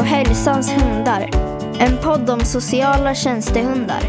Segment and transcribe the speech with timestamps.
[0.00, 1.30] på Hälsans hundar.
[1.78, 4.02] En podd om sociala tjänstehundar.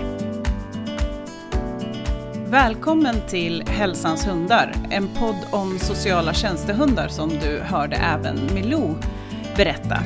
[2.46, 8.96] Välkommen till Hälsans hundar, en podd om sociala tjänstehundar som du hörde även Milou
[9.56, 9.98] berätta.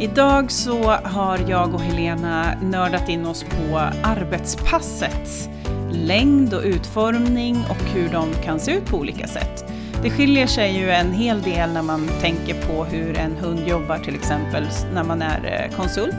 [0.00, 5.48] Idag så har jag och Helena nördat in oss på arbetspassets
[5.92, 9.73] längd och utformning och hur de kan se ut på olika sätt.
[10.04, 13.98] Det skiljer sig ju en hel del när man tänker på hur en hund jobbar
[13.98, 16.14] till exempel när man är eh, konsult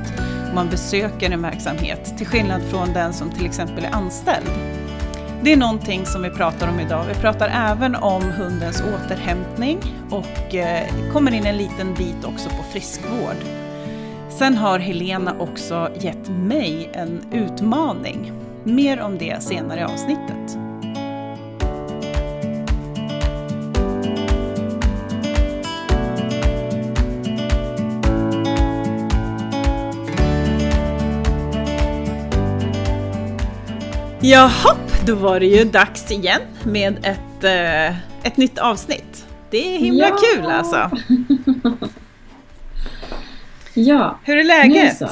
[0.48, 4.50] och man besöker en verksamhet till skillnad från den som till exempel är anställd.
[5.44, 7.06] Det är någonting som vi pratar om idag.
[7.08, 9.80] Vi pratar även om hundens återhämtning
[10.10, 13.38] och eh, kommer in en liten bit också på friskvård.
[14.30, 18.32] Sen har Helena också gett mig en utmaning.
[18.64, 20.65] Mer om det senare i avsnittet.
[34.30, 34.76] Jaha,
[35.08, 39.26] då var det ju dags igen med ett, eh, ett nytt avsnitt.
[39.50, 40.18] Det är himla Ja.
[40.36, 40.92] kul alltså.
[43.78, 44.98] Ja, Hur är nu läget?
[44.98, 45.08] så.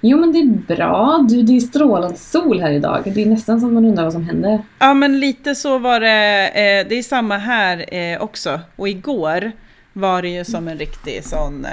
[0.00, 1.26] Jo men det är bra.
[1.28, 3.02] Du, det är strålande sol här idag.
[3.14, 4.62] Det är nästan som man undrar vad som händer.
[4.78, 8.60] Ja men lite så var det, eh, det är samma här eh, också.
[8.76, 9.52] Och igår
[9.92, 11.66] var det ju som en riktig sån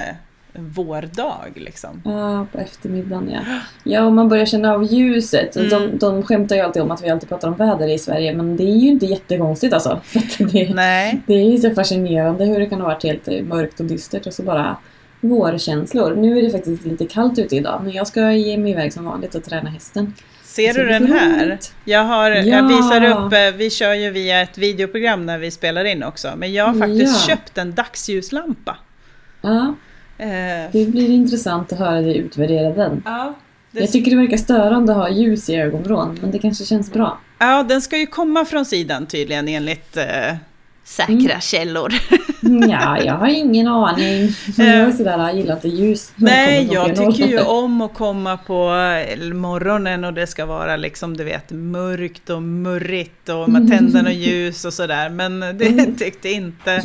[0.61, 2.01] vårdag liksom.
[2.05, 3.39] Ja, på eftermiddagen ja.
[3.83, 5.55] Ja, och man börjar känna av ljuset.
[5.55, 5.69] Mm.
[5.69, 8.57] De, de skämtar ju alltid om att vi alltid pratar om väder i Sverige, men
[8.57, 10.01] det är ju inte jättekonstigt alltså.
[10.03, 13.43] För det, Nej, det är ju så fascinerande hur det kan ha varit helt eh,
[13.43, 14.77] mörkt och dystert och så bara
[15.21, 16.15] vårkänslor.
[16.15, 19.05] Nu är det faktiskt lite kallt ute idag, men jag ska ge mig iväg som
[19.05, 20.13] vanligt och träna hästen.
[20.43, 21.57] ser du den är här?
[21.85, 22.67] Jag, har, jag Ja.
[22.67, 26.27] visar upp, eh, vi kör ju via ett videoprogram när vi spelar in också.
[26.37, 27.35] Men jag har faktiskt Ja.
[27.35, 28.77] köpt en dagsljuslampa.
[29.41, 29.75] Ja,
[30.71, 33.01] det blir intressant att höra dig utvärdera den.
[33.05, 33.33] ja,
[33.71, 36.93] det Jag tycker det verkar störande att ha ljus i ögonvrån, men det kanske känns
[36.93, 37.17] bra.
[37.39, 40.03] Ja, den ska ju komma från sidan tydligen enligt eh,
[40.83, 41.41] säkra Mm.
[41.41, 41.93] källor.
[42.69, 44.29] Ja, jag har ingen aning.
[44.57, 46.11] Jag är sådär, jag gillar inte ljus.
[46.15, 48.63] Nej, jag tycker ju om att komma på
[49.09, 54.09] eh, morgonen och det ska vara liksom, du vet, mörkt och murrigt och med tänderna
[54.09, 55.09] och ljus och sådär.
[55.09, 55.95] Men det Mm.
[55.97, 56.81] tyckte inte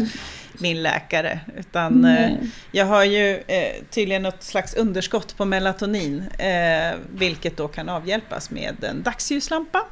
[0.62, 1.40] min läkare.
[1.58, 2.38] Utan Nej.
[2.72, 8.50] jag har ju eh, tydligen något slags underskott på melatonin, eh, vilket då kan avhjälpas
[8.50, 9.86] med en dagsljuslampa.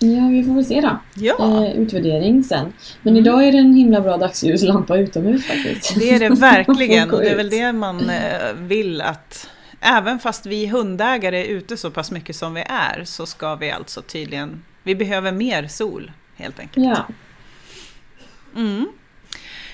[0.00, 0.98] Ja, vi får väl se då.
[1.14, 2.72] Ja, Eh, utvärdering sen.
[3.02, 3.24] Men Mm.
[3.26, 5.94] idag är det en himla bra dagsljuslampa utomhus faktiskt.
[6.00, 8.10] det är det verkligen och det är väl det man
[8.56, 9.48] vill att
[9.80, 13.70] Även fast vi hundägare är ute så pass mycket som vi är så ska vi
[13.70, 16.86] alltså tydligen Vi behöver mer sol helt enkelt.
[16.86, 17.06] Ja.
[18.56, 18.88] Mm.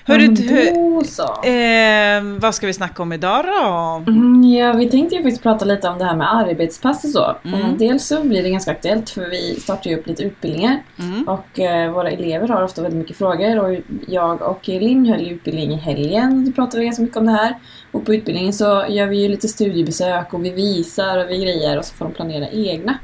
[0.07, 1.23] Hörru, du, då så.
[1.49, 4.03] eh, vad ska vi snacka om idag då?
[4.13, 7.37] Mm, ja, vi tänkte ju faktiskt prata lite om det här med arbetspass och så.
[7.45, 7.61] Mm.
[7.61, 11.29] Eh, Dels så blir det ganska aktuellt för vi startar ju upp lite utbildningar Mm.
[11.29, 13.77] och eh, våra elever har ofta väldigt mycket frågor och
[14.07, 16.45] jag och Linn höll ju utbildning i helgen.
[16.45, 17.55] Då pratade vi ganska mycket om det här.
[17.93, 21.79] Och på utbildningen så gör vi ju lite studiebesök och vi visar och vi grejer
[21.79, 22.99] och så får de planera egna.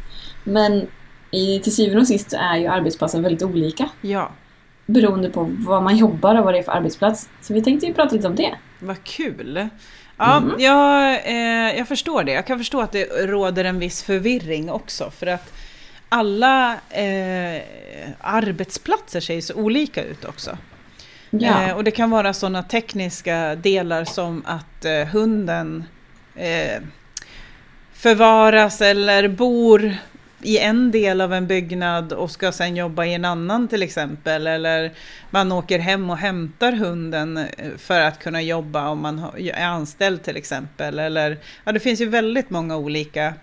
[0.44, 0.86] Men
[1.30, 4.30] i, till syvende och sist är ju arbetspassen väldigt olika Ja,
[4.92, 7.28] beroende på vad man jobbar och vad det är för arbetsplats.
[7.40, 8.54] Så vi tänkte ju prata lite om det.
[8.78, 9.68] vad kul!
[10.16, 10.54] Ja, Mm.
[10.58, 12.32] jag, eh, jag förstår det.
[12.32, 15.52] Jag kan förstå att det råder en viss förvirring också för att
[16.08, 17.62] alla eh,
[18.20, 20.58] arbetsplatser ser ju så olika ut också.
[21.30, 21.62] Ja.
[21.62, 25.84] Eh, och det kan vara sådana tekniska delar som att eh, hunden
[26.36, 26.82] eh,
[27.92, 29.94] förvaras eller bor
[30.42, 34.46] i en del av en byggnad och ska sen jobba i en annan till exempel.
[34.46, 34.92] Eller
[35.30, 37.46] man åker hem och hämtar hunden eh,
[37.78, 40.98] för att kunna jobba om man är anställd till exempel.
[40.98, 43.34] Eller, ja, det finns ju väldigt många olika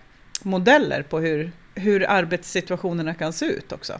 [0.43, 3.93] modeller på hur, hur arbetssituationerna kan se ut också.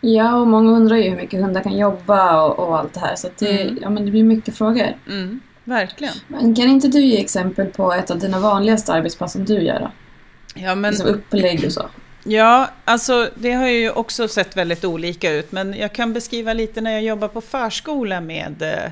[0.00, 3.16] Ja, och många undrar ju hur mycket hundar kan jobba och, och allt det här.
[3.16, 3.78] Så det, Mm.
[3.82, 4.96] ja, men det blir mycket frågor.
[5.08, 6.14] Mm, verkligen.
[6.28, 9.80] Men kan inte du ge exempel på ett av dina vanligaste arbetspass som du gör
[9.80, 9.90] då?
[10.54, 11.82] Ja, men, Liksom upplägg och så.
[12.24, 16.80] Ja, alltså det har ju också sett väldigt olika ut, men jag kan beskriva lite
[16.80, 18.90] när jag jobbar på förskola med, eh,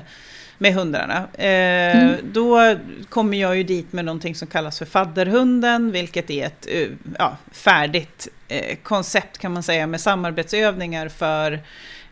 [0.57, 1.27] med hundarna.
[1.33, 2.15] Eh, Mm.
[2.23, 2.75] Då
[3.09, 6.87] kommer jag ju dit med någonting som kallas för fadderhunden, vilket är ett eh,
[7.19, 11.59] ja, färdigt eh, koncept kan man säga med samarbetsövningar för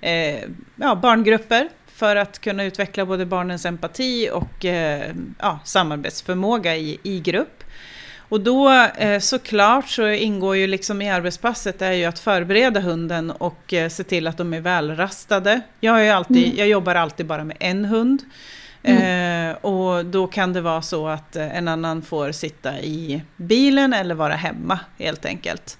[0.02, 0.40] eh,
[0.76, 7.20] ja, barngrupper för att kunna utveckla både barnens empati och eh, ja, samarbetsförmåga i, i
[7.20, 7.64] grupp.
[8.30, 13.32] Och då eh, såklart så ingår ju liksom i arbetspasset är ju att förbereda hunden
[13.32, 15.62] och eh, se till att de är välrastade.
[15.80, 16.58] Jag, är alltid, Mm.
[16.58, 18.22] jag jobbar alltid bara med en hund.
[18.84, 23.94] Eh, och då kan det vara så att eh, en annan får sitta i bilen
[23.94, 25.78] eller vara hemma helt enkelt.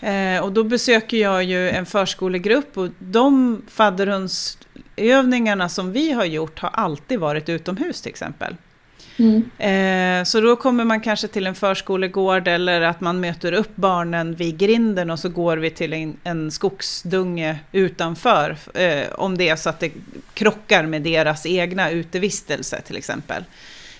[0.00, 6.58] Eh, och då besöker jag ju en förskolegrupp och de fadderhundsövningarna som vi har gjort
[6.58, 8.56] har alltid varit utomhus till exempel.
[9.18, 9.50] Mm.
[9.58, 14.34] Eh, så då kommer man kanske till en förskolegård eller att man möter upp barnen
[14.34, 18.56] vid grinden och så går vi till en, en skogsdunge utanför.
[18.74, 19.92] Eh, om det är så att det
[20.34, 23.44] krockar med deras egna utevistelse till exempel.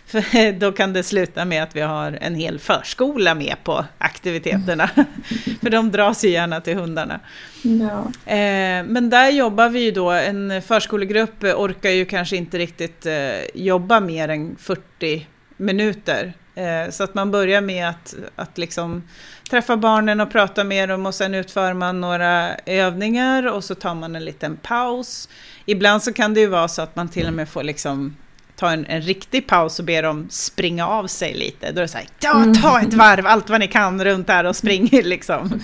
[0.06, 4.90] För då kan det sluta med att vi har en hel förskola med på aktiviteterna.
[5.60, 7.20] För de dras ju gärna till hundarna.
[7.62, 8.32] Ja.
[8.32, 13.14] Eh, men där jobbar vi ju då, en förskolegrupp orkar ju kanske inte riktigt eh,
[13.54, 15.26] jobba mer än 40
[15.56, 16.32] minuter.
[16.54, 19.08] Eh, så att man börjar med att, att liksom
[19.50, 23.94] träffa barnen och prata med dem och sen utför man några övningar och så tar
[23.94, 25.28] man en liten paus.
[25.66, 28.16] Ibland så kan det ju vara så att man till och med får liksom
[28.56, 31.72] ta en, en riktig paus och be dem springa av sig lite.
[31.72, 34.44] Då är det så här, ja, ta ett varv, allt vad ni kan runt här
[34.44, 35.60] och spring liksom.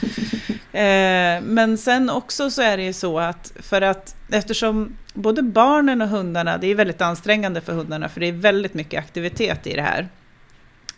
[0.72, 6.02] Eh, men sen också så är det ju så att för att eftersom både barnen
[6.02, 9.76] och hundarna, det är väldigt ansträngande för hundarna för det är väldigt mycket aktivitet i
[9.76, 10.08] det här.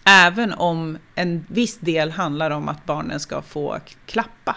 [0.05, 4.56] Även om en viss del handlar om att barnen ska få klappa.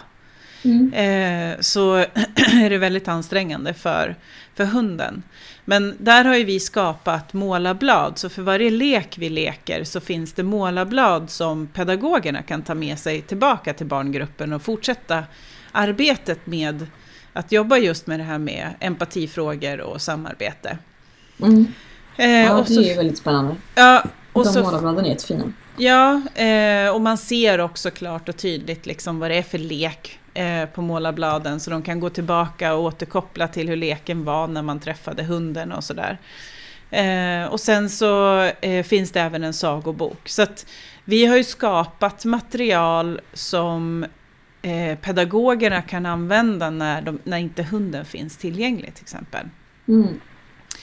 [0.68, 0.94] Mm.
[0.94, 1.96] Eh, så
[2.36, 4.16] är det väldigt ansträngande för,
[4.56, 5.24] för hunden.
[5.66, 10.34] Men där har ju vi skapat målarblad, så för varje lek vi leker så finns
[10.34, 15.24] det målarblad som pedagogerna kan ta med sig tillbaka till barngruppen och fortsätta
[15.72, 16.88] arbetet med
[17.34, 20.78] att jobba just med det här med empatifrågor och samarbete.
[21.42, 21.66] Mm.
[22.18, 23.56] Eh, Ja, och det så, är ju väldigt spännande.
[23.76, 24.04] ja,
[24.34, 25.54] och De så målarbladen är jättefina.
[25.78, 30.20] Ja, eh, och man ser också klart och tydligt liksom vad det är för lek
[30.74, 34.80] på målarbladen så de kan gå tillbaka och återkoppla till hur leken var när man
[34.80, 36.18] träffade hunden och sådär.
[36.90, 40.30] Eh, och sen så eh, finns det även en sagobok.
[40.30, 40.66] Så att
[41.06, 44.06] vi har ju skapat material som
[44.62, 49.46] eh, pedagogerna kan använda när, de, när inte hunden finns tillgänglig till exempel.
[49.88, 50.08] Mm.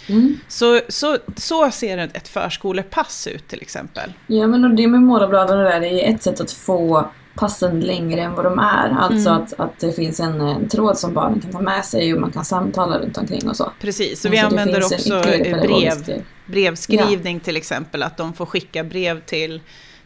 [0.09, 0.37] Mm.
[0.49, 4.13] Så, så, så ser ett förskolepass ut till exempel.
[4.27, 7.11] Ja men och det med målarbladen och det där, det är ett sätt att få
[7.35, 8.89] passen längre än vad de är.
[8.99, 9.43] Alltså Mm.
[9.43, 12.31] att, att det finns en, en tråd som barnen kan ta med sig och man
[12.33, 13.73] kan samtala runt omkring och så.
[13.81, 19.21] Precis, så vi Alltså, använder också brev, brevskrivning till exempel, att de får skicka brev
[19.21, 19.61] till,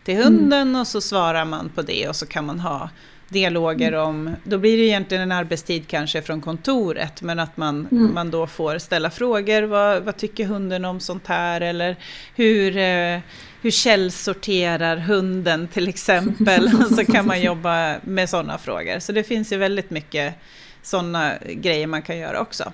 [0.04, 2.88] till hunden och så svarar man på det och så kan man ha
[3.28, 8.14] dialoger om, då blir det egentligen en arbetstid kanske från kontoret, men att man, Mm.
[8.14, 11.96] man då får ställa frågor, vad, vad tycker hunden om sånt här, eller
[12.34, 13.18] hur, eh,
[13.62, 18.98] hur källsorterar hunden till exempel, så kan man jobba med sådana frågor.
[18.98, 20.34] Så det finns ju väldigt mycket
[20.82, 22.72] sådana grejer man kan göra också.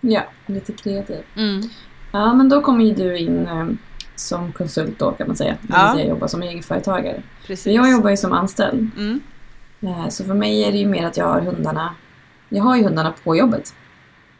[0.00, 1.22] Ja, lite kreativ.
[2.12, 3.66] Ja men då kommer ju du in eh,
[4.16, 5.56] som konsult då kan man säga.
[5.62, 5.92] Det Ja.
[5.94, 7.22] säga jobba som egenföretagare.
[7.46, 7.66] Precis.
[7.74, 8.90] Jag jobbar ju som anställd.
[8.96, 9.20] Mm.
[9.82, 11.94] Eh, Så för mig är det ju mer att jag har hundarna
[12.48, 13.74] Jag har ju hundarna på jobbet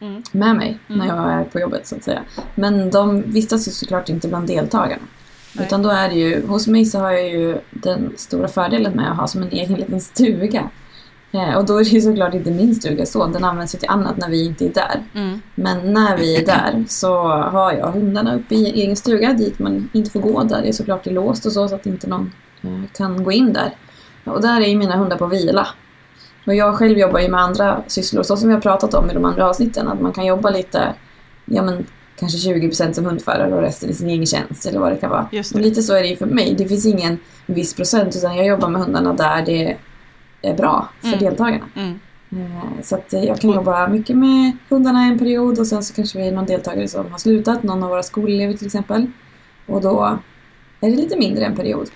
[0.01, 0.23] Mm.
[0.33, 0.99] med mig Mm.
[0.99, 2.23] när jag är på jobbet så att säga.
[2.55, 5.03] Men de vistas ju såklart inte bland deltagarna.
[5.53, 5.67] Nej.
[5.67, 9.11] Utan då är det ju, hos mig så har jag ju den stora fördelen med
[9.11, 10.71] att ha som en egen liten stuga.
[11.33, 13.89] Eh, och då är det ju såklart inte min stuga så, den används ju till
[13.89, 15.05] annat när vi inte är där.
[15.15, 15.41] Mm.
[15.55, 19.89] Men när vi är där så har jag hundarna uppe i egen stuga dit man
[19.93, 20.43] inte får gå.
[20.43, 23.33] Där det är såklart är låst och så, så att inte någon eh, kan gå
[23.33, 23.75] in där.
[24.25, 25.69] Och där är ju mina hundar på vila.
[26.47, 29.15] Och jag själv jobbar ju med andra sysslor, så som vi har pratat om i
[29.15, 29.89] de andra avsnitten.
[29.89, 30.95] Att man kan jobba lite,
[31.45, 31.87] ja men
[32.19, 35.29] kanske 20% som hundförare och resten i sin egen tjänst eller vad det kan vara.
[35.59, 35.61] Det.
[35.61, 36.55] lite så är det ju för mig.
[36.59, 39.77] Det finns ingen viss procent utan jag jobbar med hundarna där det
[40.43, 41.19] är bra för Mm.
[41.21, 41.65] deltagarna.
[41.77, 41.99] Mm.
[42.33, 45.95] Eh, Så att eh, jag kan jobba mycket med hundarna en period och sen så
[45.95, 49.07] kanske vi är någon deltagare som har slutat, någon av våra skolelever till exempel.
[49.67, 50.19] Och då
[50.81, 51.89] är det lite mindre en period.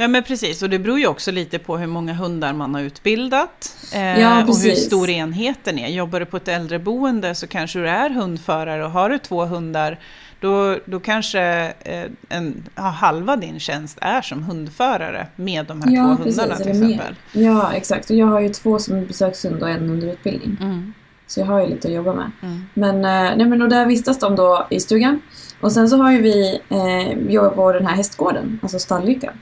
[0.00, 2.82] Ja men precis, och det beror ju också lite på hur många hundar man har
[2.82, 4.84] utbildat eh, Ja, och hur precis.
[4.86, 5.88] stor enheten är.
[5.88, 9.98] Jobbar du på ett äldreboende så kanske du är hundförare och har du två hundar
[10.40, 11.40] då, då kanske
[11.84, 16.68] eh, en, ja, halva din tjänst är som hundförare med de här två hundarna till
[16.68, 16.94] eller mer.
[16.94, 17.14] exempel.
[17.32, 18.10] Ja, exakt.
[18.10, 20.56] Och jag har ju två som är besökshund och en under utbildning.
[20.60, 20.92] Mm,
[21.26, 22.30] Så jag har ju lite att jobba med.
[22.42, 25.20] mm, Men, eh, nej, men och där vistas de då i stugan.
[25.60, 29.32] Och sen så har ju vi eh, jobbat på den här hästgården, alltså stalllyckan.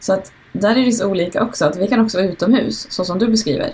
[0.00, 3.04] Så att där är det så olika också, att vi kan också vara utomhus, så
[3.04, 3.70] som du beskriver.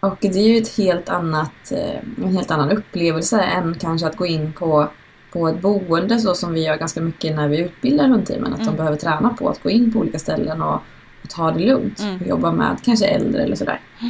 [0.00, 4.16] Och det är ju ett helt annat, eh, en helt annan upplevelse än kanske att
[4.16, 4.88] gå in på,
[5.32, 8.52] på ett boende så som vi gör ganska mycket när vi utbildar hundteamen.
[8.52, 8.70] Att Mm.
[8.72, 10.74] de behöver träna på att gå in på olika ställen och,
[11.22, 12.00] och ta det lugnt.
[12.00, 12.20] Mm.
[12.20, 13.80] Och jobba med kanske äldre eller sådär.
[14.00, 14.08] Eh,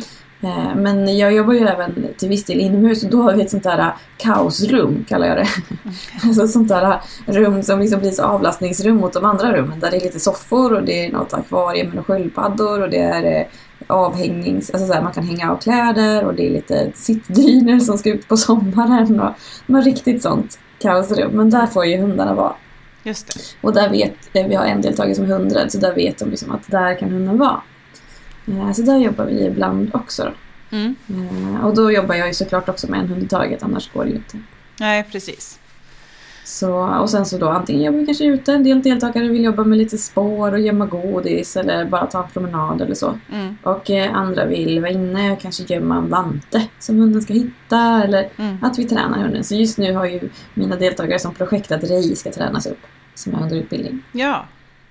[0.77, 3.63] Men jag jobbar ju även till viss del inomhus och då har vi ett sånt
[3.63, 5.49] där kaosrum, kallar jag det.
[6.25, 9.81] alltså ett sånt där rum som liksom blir så avlastningsrum mot de andra rummen.
[9.81, 13.41] Där det är lite soffor och det är något akvarium med sköldpaddor och det är
[13.41, 13.47] eh,
[13.87, 14.71] avhängnings...
[14.71, 18.11] Alltså så här, man kan hänga av kläder och det är lite sittdyner som ska
[18.11, 19.21] ut på sommaren.
[19.21, 19.31] Och,
[19.67, 21.31] men riktigt sånt kaosrum.
[21.31, 22.55] Men där får ju hundarna vara.
[23.03, 23.67] Just det.
[23.67, 26.31] Och där vet, eh, vi har en deltagare som är hundrädd så där vet de
[26.31, 27.61] liksom att där kan hunden vara.
[28.47, 30.23] Eh, Så där jobbar vi ibland också.
[30.71, 30.77] Då.
[30.77, 30.95] Mm.
[31.55, 34.05] Eh, Och då jobbar jag ju såklart också med en hund i taget, annars går
[34.05, 34.39] det ju inte.
[34.81, 35.59] Nej, precis.
[36.47, 39.65] Så, och sen så då antingen jobbar vi kanske ute, en del deltagare vill jobba
[39.65, 43.19] med lite spår och gömma godis eller bara ta en promenad eller så.
[43.33, 43.57] Mm.
[43.63, 48.03] Och eh, andra vill vara inne och kanske gömma en vante som hunden ska hitta
[48.05, 48.57] eller Mm.
[48.63, 49.45] att vi tränar hunden.
[49.45, 50.21] Så just nu har ju
[50.55, 52.81] mina deltagare som projekt att Rej ska tränas upp,
[53.15, 54.03] som är under utbildning.
[54.13, 54.45] Ja,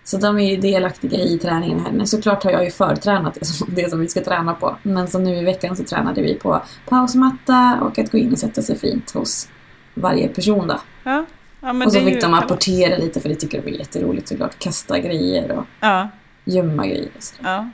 [0.06, 1.92] Så de är ju delaktiga i träningen här.
[1.92, 4.78] Men såklart har jag ju förtränat det som, det som vi ska träna på.
[4.84, 8.40] Men som nu i veckan så tränade vi på pausmatta och att gå in och
[8.40, 9.50] sätta sig fint hos
[9.94, 10.80] varje person då.
[11.04, 11.26] ja.
[11.62, 12.44] ja och så fick de kalas.
[12.44, 14.60] apportera lite för det tycker de är jätteroligt såklart.
[14.60, 16.10] Kasta grejer och Ja,
[16.46, 17.10] gömma grejer.
[17.18, 17.36] och så.
[17.44, 17.70] ja.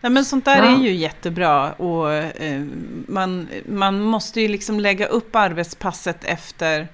[0.00, 0.64] Ja, men sånt där Ja.
[0.64, 2.62] är ju jättebra och eh,
[3.08, 6.88] man, man måste ju liksom lägga upp arbetspasset efter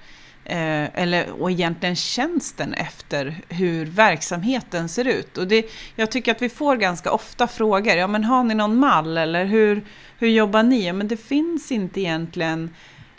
[0.45, 5.37] eh, eller, och egentligen tjänsten efter hur verksamheten ser ut.
[5.37, 8.75] Och det, jag tycker att vi får ganska ofta frågor, ja men har ni någon
[8.75, 9.85] mall eller hur,
[10.17, 10.85] hur jobbar ni?
[10.85, 12.69] Ja, men det finns inte egentligen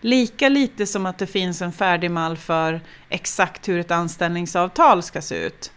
[0.00, 5.22] Lika lite som att det finns en färdig mall för exakt hur ett anställningsavtal ska
[5.22, 5.72] se ut.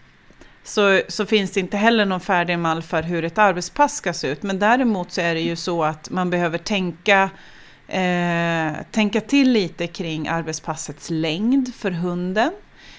[0.63, 4.27] Så, så finns det inte heller någon färdig mall för hur ett arbetspass ska se
[4.27, 4.43] ut.
[4.43, 7.29] Men däremot så är det ju så att man behöver tänka,
[7.89, 12.51] eh, tänka till lite kring arbetspassets längd för hunden.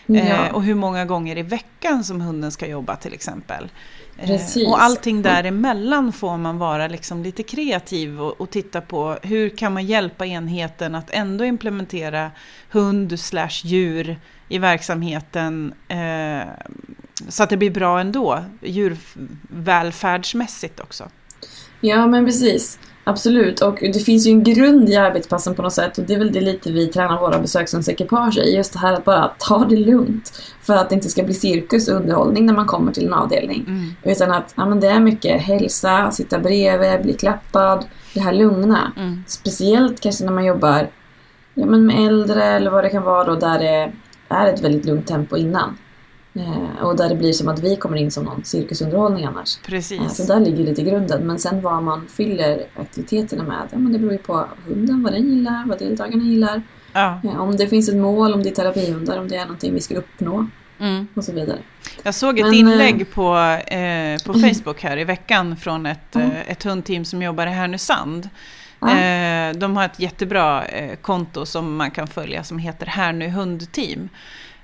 [0.08, 0.52] Eh, Ja.
[0.52, 3.68] och hur många gånger i veckan som hunden ska jobba till exempel.
[4.18, 4.68] Eh, Precis.
[4.68, 9.72] och allting däremellan får man vara liksom lite kreativ och, och titta på hur kan
[9.72, 12.30] man hjälpa enheten att ändå implementera
[12.70, 14.16] hund slash djur
[14.48, 16.40] i verksamheten eh,
[17.28, 18.44] så att det blir bra ändå,
[19.50, 21.08] djurvälfärdsmässigt också.
[21.80, 22.78] Ja, men precis.
[23.04, 23.60] Absolut.
[23.60, 26.32] Och det finns ju en grund i arbetspassen på något sätt och det är väl
[26.32, 28.56] det lite vi tränar våra besökshundsekipage i.
[28.56, 30.42] Just det här att bara ta det lugnt.
[30.62, 33.64] För att det inte ska bli cirkus och underhållning när man kommer till en avdelning.
[33.66, 33.94] Mm.
[34.02, 37.84] Utan att ja, men det är mycket hälsa, sitta bredvid, bli klappad.
[38.14, 38.92] Det här lugna.
[38.96, 39.24] Mm.
[39.26, 40.88] Speciellt kanske när man jobbar
[41.54, 43.92] ja, men med äldre eller vad det kan vara då där det
[44.28, 45.76] är ett väldigt lugnt tempo innan.
[46.34, 49.56] Eh, och där det blir som att vi kommer in som någon cirkusunderhållning annars.
[49.56, 50.16] Eh, Precis.
[50.16, 51.26] Så där ligger lite grunden.
[51.26, 55.12] Men sen vad man fyller aktiviteterna med, ja, men det beror ju på hunden, vad
[55.12, 56.62] den gillar, vad deltagarna gillar.
[56.92, 57.20] Ja.
[57.24, 59.80] Eh, om det finns ett mål, om det är terapihundar, om det är någonting vi
[59.80, 60.46] ska uppnå
[60.80, 61.06] Mm.
[61.14, 61.58] och så vidare.
[62.02, 63.34] Jag såg ett Men, inlägg på,
[63.66, 64.54] eh, på Mm.
[64.54, 66.30] Facebook här i veckan från ett, Mm.
[66.46, 68.28] ett hundteam som jobbar i Härnösand.
[68.80, 68.98] Ja.
[68.98, 74.08] Eh, de har ett jättebra eh, konto som man kan följa som heter Härnö hundteam.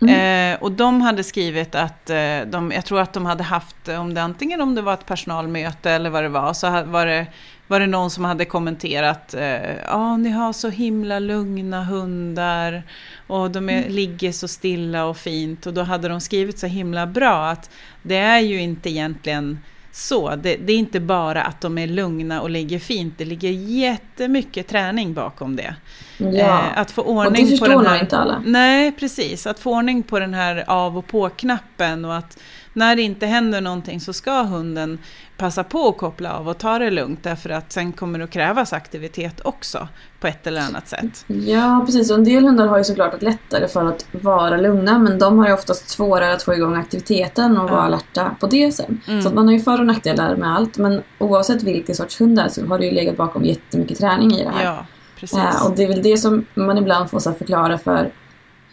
[0.01, 0.55] Mm.
[0.55, 4.15] Eh, och de hade skrivit att, eh, de, jag tror att de hade haft, om
[4.15, 7.27] det antingen om det var ett personalmöte eller vad det var, så var det,
[7.67, 12.83] var det någon som hade kommenterat, ja ah, ni har så himla lugna hundar
[13.27, 15.67] och de är, ligger så stilla och fint.
[15.67, 17.71] Och då hade de skrivit så himla bra att
[18.03, 19.59] det är ju inte egentligen
[19.97, 20.37] så.
[20.37, 24.69] Det, det är inte bara att de är lugna och ligger fint, det ligger jättemycket
[24.69, 25.77] träning bakom det.
[26.19, 26.29] Ja.
[26.29, 28.01] Eh, att få och ordning det på förstår den nog här...
[28.01, 28.43] inte alla.
[28.47, 29.47] Nej, precis.
[29.47, 32.39] Att få ordning på den här av och på-knappen och att
[32.77, 34.99] när det inte händer någonting så ska hunden
[35.37, 38.31] passa på att koppla av och ta det lugnt därför att sen kommer det att
[38.31, 39.89] krävas aktivitet också
[40.21, 41.25] på ett eller annat sätt.
[41.27, 42.11] Ja, precis.
[42.11, 45.39] Och en del hundar har ju såklart ett lättare för att vara lugna men de
[45.39, 47.75] har ju oftast svårare att få igång aktiviteten och Ja.
[47.75, 49.01] vara alerta på det sen.
[49.09, 49.23] Mm.
[49.23, 52.37] Så att man har ju för och nackdelar med allt men oavsett vilken sorts hund
[52.37, 54.65] det är så har det ju legat bakom jättemycket träning i det här.
[54.65, 54.87] Ja,
[55.21, 55.39] precis.
[55.39, 58.11] Eh, och det är väl det som man ibland får förklara för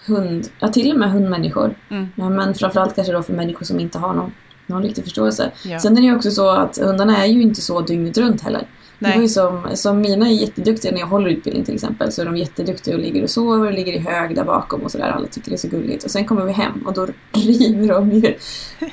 [0.05, 1.75] hund, ja till och med hundmänniskor.
[1.89, 2.35] Mm.
[2.35, 4.31] Men framförallt kanske då för människor som inte har någon,
[4.67, 5.51] någon riktig förståelse.
[5.65, 5.79] Ja.
[5.79, 8.67] Sen är det ju också så att hundarna är ju inte så dygnet runt heller.
[9.03, 9.29] Det var ju Nej.
[9.29, 12.11] som, som mina är jätteduktiga när jag håller utbildning till exempel.
[12.11, 14.91] Så är de jätteduktiga och ligger och sover och ligger i hög där bakom och
[14.91, 15.09] sådär.
[15.09, 16.03] Alla tycker det är så gulligt.
[16.03, 18.33] Och sen kommer vi hem och då river de ju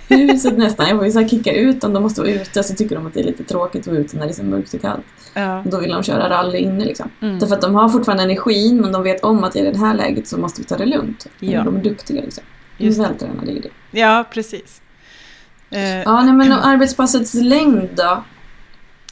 [0.09, 0.89] huset nästan.
[0.89, 1.93] Jag får ju så kicka ut dem.
[1.93, 4.17] De måste vara ute så tycker de att det är lite tråkigt att vara ute
[4.17, 5.05] när det är så mörkt och kallt.
[5.35, 5.59] Ja.
[5.59, 7.11] Och då vill de köra rally inne liksom.
[7.21, 7.39] Mm.
[7.39, 10.29] Därför att de har fortfarande energin men de vet om att i det här läget
[10.29, 11.27] så måste vi ta det lugnt.
[11.39, 11.63] Ja.
[11.63, 12.45] De är duktiga liksom.
[12.79, 13.99] De är Just vältränade i det.
[14.01, 14.83] ja, precis.
[15.71, 18.25] Eh, Ja, nej, men arbetspassets längd då?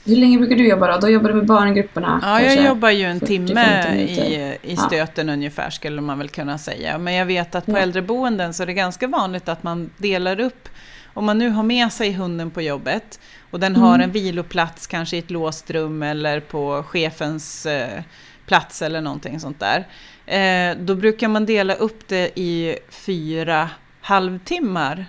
[0.08, 0.98] Hur länge brukar du jobba då?
[1.00, 2.20] Då jobbar du med barngrupperna?
[2.22, 6.58] Ja, jag jobbar ju en 40-50 timme i, i stöten ungefär skulle man väl kunna
[6.58, 6.98] säga.
[6.98, 7.78] Men jag vet att på Ja.
[7.78, 10.68] äldreboenden så är det ganska vanligt att man delar upp
[11.14, 13.82] om man nu har med sig hunden på jobbet och den Mm.
[13.88, 18.02] har en viloplats kanske i ett låst rum eller på chefens eh,
[18.46, 19.86] plats eller någonting sånt där.
[20.26, 25.06] Eh, då brukar man dela upp det i fyra halvtimmar.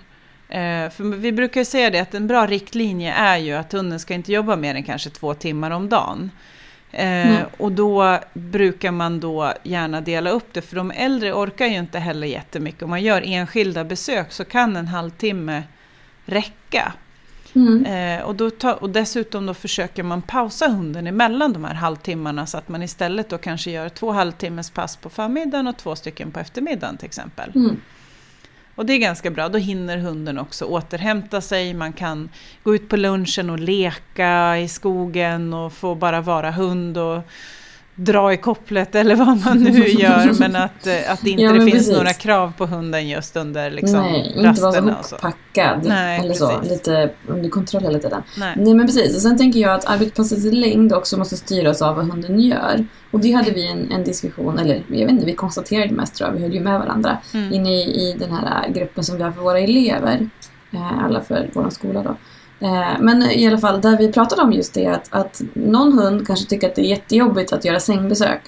[0.50, 4.00] Eh, för vi brukar ju säga det att en bra riktlinje är ju att hunden
[4.00, 6.30] ska inte jobba mer än kanske två timmar om dagen.
[6.92, 7.42] Eh, Mm.
[7.58, 11.98] och då brukar man då gärna dela upp det, för de äldre orkar ju inte
[11.98, 12.82] heller jättemycket.
[12.82, 15.62] Om man gör enskilda besök så kan en halvtimme
[16.26, 16.92] räcka.
[17.54, 17.84] Mm.
[17.84, 22.46] Eh, och, då ta, och dessutom då försöker man pausa hunden emellan de här halvtimmarna
[22.46, 26.30] så att man istället då kanske gör två halvtimmes pass på förmiddagen och två stycken
[26.30, 27.52] på eftermiddagen till exempel.
[27.54, 27.76] Mm.
[28.80, 32.28] Och det är ganska bra, då hinner hunden också återhämta sig, man kan
[32.62, 37.22] gå ut på lunchen och leka i skogen och få bara vara hund och
[38.04, 41.60] dra i kopplet eller vad man nu gör men att, eh, att inte Ja, det
[41.60, 41.96] finns precis.
[41.96, 45.80] några krav på hunden just under liksom, Nej, inte vara hoppackad.
[45.84, 46.70] Nej, eller så, precis.
[46.72, 48.22] lite under kontroll hela tiden.
[48.38, 48.54] Nej.
[48.56, 52.06] Nej men precis, och sen tänker jag att arbetspassets längd också måste styras av vad
[52.10, 52.86] hunden gör.
[53.10, 56.28] Och det hade vi en, en diskussion, eller jag vet inte, vi konstaterade mest tror
[56.30, 57.52] jag, vi höll ju med varandra, Mm.
[57.52, 60.28] inne i, i den här gruppen som vi har för våra elever.
[60.72, 62.16] Eh, alla för vår skola då.
[62.60, 66.26] Eh, men i alla fall, där vi pratade om just det att, att någon hund
[66.26, 68.40] kanske tycker att det är jättejobbigt att göra sängbesök.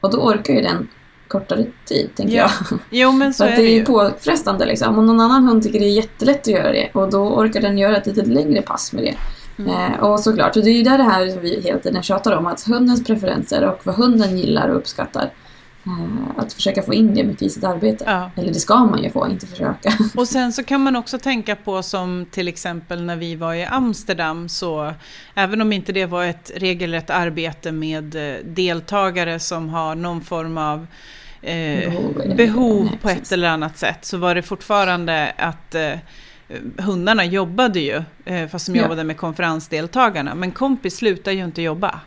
[0.00, 0.88] Och då orkar ju den
[1.28, 2.78] kortare tid, tänker Ja, jag.
[2.90, 3.80] Jo men så För är det det ju.
[3.80, 4.98] är påfrestande liksom.
[4.98, 6.90] Och någon annan hund tycker det är jättelätt att göra det.
[6.94, 9.14] Och då orkar den göra ett lite längre pass med det.
[9.62, 9.92] Mm.
[9.92, 12.46] Eh, och såklart, och det är ju där det här vi hela tiden tjatar om.
[12.46, 15.30] Att hundens preferenser och vad hunden gillar och uppskattar.
[15.86, 18.04] Eh, att försöka få in det mycket i sitt arbete.
[18.06, 18.30] Ja.
[18.36, 19.92] Eller det ska man ju få, inte försöka.
[20.16, 23.64] Och sen så kan man också tänka på som till exempel när vi var i
[23.64, 24.94] Amsterdam så
[25.34, 30.58] även om inte det var ett regelrätt arbete med eh, deltagare som har någon form
[30.58, 30.86] av
[31.42, 35.92] eh, Behov, behov nej, på ett eller annat sätt så var det fortfarande att eh,
[36.78, 38.82] hundarna jobbade ju, eh, fast de Ja.
[38.82, 42.00] jobbade med konferensdeltagarna, men kompis slutar ju inte jobba.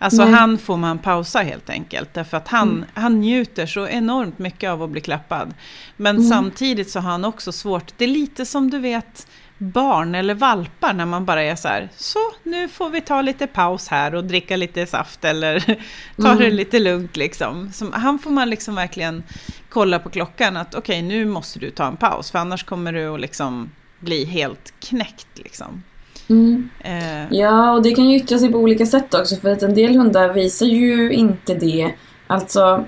[0.00, 0.32] Alltså Nej.
[0.34, 2.84] han får man pausa helt enkelt, därför att han, Mm.
[2.94, 5.54] han njuter så enormt mycket av att bli klappad.
[5.96, 6.28] Men Mm.
[6.28, 9.26] samtidigt så har han också svårt, det är lite som du vet
[9.58, 13.46] barn eller valpar när man bara är så här, så nu får vi ta lite
[13.46, 15.60] paus här och dricka lite saft eller
[16.16, 16.38] ta Mm.
[16.38, 17.72] det lite lugnt liksom.
[17.72, 19.22] Som, han får man liksom verkligen
[19.68, 23.08] kolla på klockan att okej nu måste du ta en paus för annars kommer du
[23.14, 25.82] att liksom bli helt knäckt liksom.
[26.28, 26.68] Mm.
[26.80, 29.36] Eh, Ja, och det kan ju yttra sig på olika sätt också.
[29.36, 31.92] För att en del hundar visar ju inte det.
[32.26, 32.84] Alltså,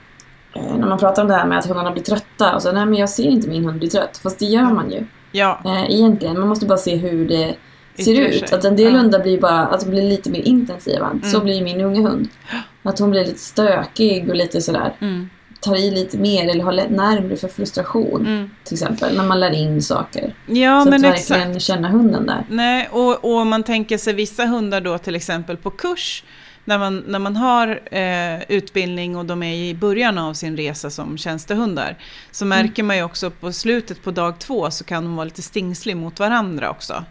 [0.56, 2.54] eh, när man pratar om det här med att hundarna blir trötta.
[2.54, 4.20] Och så, nej men jag ser inte min hund bli trött.
[4.22, 5.04] Fast det gör man ju.
[5.32, 6.38] ja, Eh, egentligen.
[6.38, 7.54] Man måste bara se hur det
[8.04, 8.48] ser ut.
[8.48, 8.58] sig.
[8.58, 8.98] Att en del Ja.
[9.00, 11.10] hundar blir bara att de blir lite mer intensiva.
[11.22, 11.44] Så Mm.
[11.44, 12.28] blir ju min unga hund.
[12.82, 14.92] Att hon blir lite stökig och lite sådär.
[15.00, 18.26] mm, Tar i lite mer eller har lätt närmare för frustration.
[18.26, 18.50] mm.
[18.64, 19.16] Till exempel.
[19.16, 20.34] När man lär in saker.
[20.46, 21.30] ja så men att exakt.
[21.30, 22.44] verkligen känna hunden där.
[22.50, 26.24] Nej, och, och om man tänker sig vissa hundar då till exempel på kurs,
[26.64, 30.90] när man, när man har eh, utbildning och de är i början av sin resa
[30.90, 31.96] som tjänstehundar,
[32.30, 35.42] så märker man ju också på slutet på dag två så kan de vara lite
[35.42, 37.04] stingslig mot varandra också.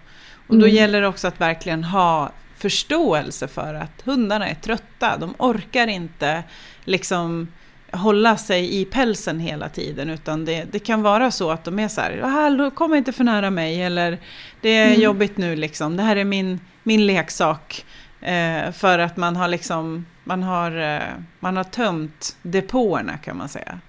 [0.48, 0.76] Och då Mm.
[0.76, 6.44] gäller det också att verkligen ha förståelse för att hundarna är trötta, de orkar inte
[6.86, 7.48] liksom
[7.92, 11.88] hålla sig i pälsen hela tiden utan det, det kan vara så att de är
[11.88, 14.18] så här, hallå kom inte för nära mig eller
[14.62, 15.02] det är Mm.
[15.02, 17.86] jobbigt nu liksom, det här är min, min leksak.
[18.22, 21.00] Eh, för att man har liksom, man har, eh,
[21.40, 23.80] man har tömt depåerna kan man säga.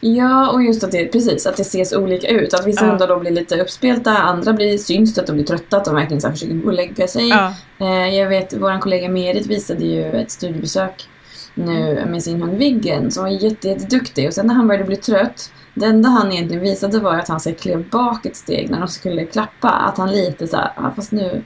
[0.00, 2.54] Ja, och just att det, precis, att det ses olika ut.
[2.54, 2.90] Att vissa Ja.
[2.90, 5.94] hundar då blir lite uppspelta, andra blir syns det att de blir trötta, att de
[5.94, 7.28] verkligen så försöker gå och lägga sig.
[7.28, 11.08] Ja, Eh, jag vet, vår kollega Merit visade ju ett studiebesök
[11.56, 14.26] nu med sin hund Viggen som var jätte, jätteduktig.
[14.28, 17.40] Och sen när han började bli trött, det enda han egentligen visade var att han
[17.40, 19.68] så klev bak ett steg när de skulle klappa.
[19.70, 21.42] Att han lite så här, ah, fast nu,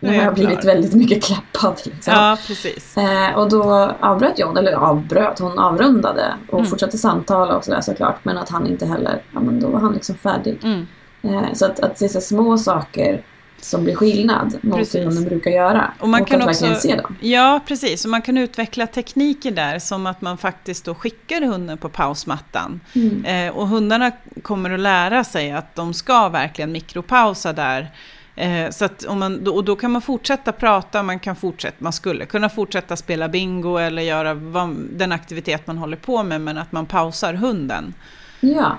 [0.00, 1.80] Nu har jag blivit klar." väldigt mycket klappad.
[1.84, 2.12] Liksom.
[2.14, 2.96] ja precis.
[2.96, 6.70] Eh, och då avbröt John, eller avbröt, hon avrundade och Mm.
[6.70, 8.24] fortsatte samtala och sådär såklart.
[8.24, 10.58] Men att han inte heller, ja men då var han liksom färdig.
[10.64, 10.86] Mm.
[11.22, 13.22] Eh, så att, att det är så små saker
[13.64, 15.92] som blir skillnad mot hur hunden brukar göra.
[16.00, 17.16] Och man kan att också- se dem.
[17.20, 18.04] Ja, precis.
[18.04, 22.80] Och man kan utveckla tekniker där som att man faktiskt då skickar hunden på pausmattan.
[22.94, 23.24] Mm.
[23.24, 24.10] Eh, och hundarna
[24.42, 27.90] kommer att lära sig att de ska verkligen mikropausa där.
[28.36, 31.92] Eh, så att om man, och då kan man fortsätta prata, man, kan fortsätta, man
[31.92, 36.58] skulle kunna fortsätta spela bingo eller göra vad, den aktivitet man håller på med, men
[36.58, 37.94] att man pausar hunden.
[38.40, 38.78] Ja,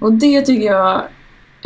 [0.00, 1.02] och det tycker jag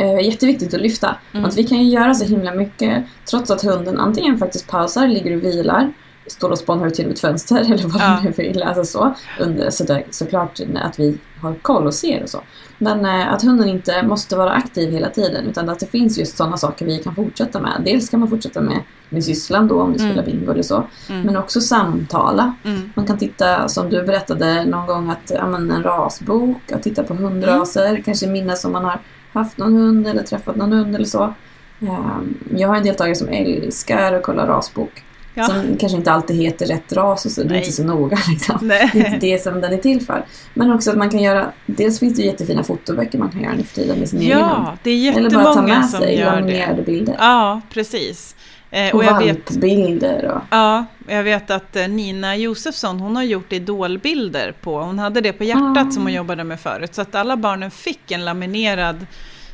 [0.01, 1.15] är jätteviktigt att lyfta.
[1.33, 1.45] Mm.
[1.45, 5.35] Att vi kan ju göra så himla mycket trots att hunden antingen faktiskt pausar, ligger
[5.37, 5.93] och vilar,
[6.27, 8.19] står och spånar ut genom ett fönster eller vad Ja.
[8.23, 8.63] de nu vill.
[8.63, 9.13] Alltså så.
[9.39, 12.41] Under, så där, såklart att vi har koll och ser och så.
[12.77, 16.37] Men eh, att hunden inte måste vara aktiv hela tiden utan att det finns just
[16.37, 17.81] sådana saker vi kan fortsätta med.
[17.85, 19.99] Dels kan man fortsätta med, med sysslan då om Mm.
[19.99, 20.83] spelar bingo eller så.
[21.09, 21.21] Mm.
[21.21, 22.53] Men också samtala.
[22.63, 22.89] Mm.
[22.95, 27.13] Man kan titta, som du berättade någon gång, att ja, en rasbok, att titta på
[27.13, 28.99] hundraser, kanske minnas om man har
[29.33, 31.33] haft någon hund eller träffat någon hund eller så.
[31.81, 35.03] Ehm, Jag har en deltagare som älskar att kolla rasbok.
[35.33, 35.43] Ja.
[35.43, 38.67] Som kanske inte alltid heter rätt ras och så, det är inte så noga liksom.
[38.67, 40.25] Det är inte det som den är till för.
[40.53, 43.63] Men också att man kan göra, dels finns det jättefina fotoböcker man kan göra nu
[43.63, 44.49] för tiden med sin egen hund.
[44.65, 46.41] Ja, det är Eller bara ta jättemånga med som sig gör
[46.75, 46.83] det.
[46.85, 47.15] bilder.
[47.19, 48.35] Ja, precis.
[48.73, 50.41] Eh, och jag vet, valpbilder och...
[50.49, 55.33] ja, jag vet att eh, Nina Josefsson, hon har gjort idolbilder på, hon hade det
[55.33, 55.91] på hjärtat Ah.
[55.91, 59.05] som hon jobbade med förut, så att alla barnen fick en laminerad,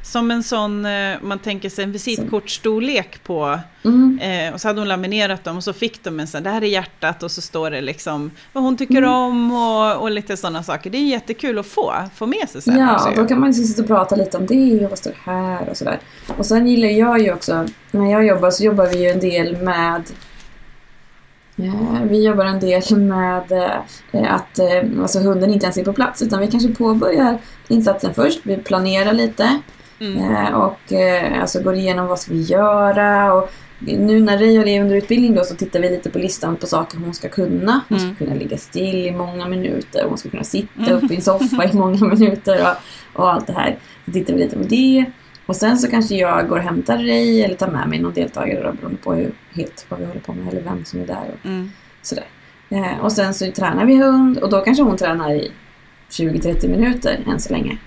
[0.07, 4.19] som en sån, eh, man tänker sig en visitkortsstorlek på, Mm.
[4.21, 6.61] eh, och så hade hon laminerat dem och så fick de en sån, det här
[6.61, 9.09] är hjärtat och så står det liksom vad hon tycker Mm.
[9.11, 10.89] om och, och lite sådana saker.
[10.89, 13.21] Det är jättekul att få, få med sig sen också Ja, ju.
[13.21, 15.77] då kan man liksom sitta och prata lite om det och vad står här och
[15.77, 15.99] sådär.
[16.37, 19.57] Och sen gillar jag ju också, när jag jobbar så jobbar vi ju en del
[19.57, 20.03] med
[21.57, 23.51] eh, vi jobbar en del med
[24.11, 24.59] eh, att
[25.01, 28.39] alltså hunden inte ens är på plats utan vi kanske påbörjar insatsen först.
[28.43, 29.59] Vi planerar lite
[29.99, 30.35] Mm.
[30.35, 34.81] eh, och eh, alltså går igenom vad ska vi göra och nu när Ray är
[34.81, 37.81] under utbildning då så tittar vi lite på listan på saker hon ska kunna.
[37.89, 38.15] Hon ska Mm.
[38.15, 40.93] kunna ligga still i många minuter, hon ska kunna sitta Mm.
[40.93, 43.77] uppe i en soffa i många minuter och, och allt det här.
[44.05, 45.05] Så tittar vi lite på det.
[45.45, 48.63] Och sen så kanske jag går och hämtar Ray eller tar med mig någon deltagare
[48.63, 51.23] då, beroende på hur, helt vad vi håller på med eller vem som är där.
[51.39, 51.71] Och Mm.
[52.01, 52.25] sådär.
[52.69, 55.51] Eh, och sen så tränar vi hund och då kanske hon tränar i
[56.09, 57.77] 20-30 minuter än så länge.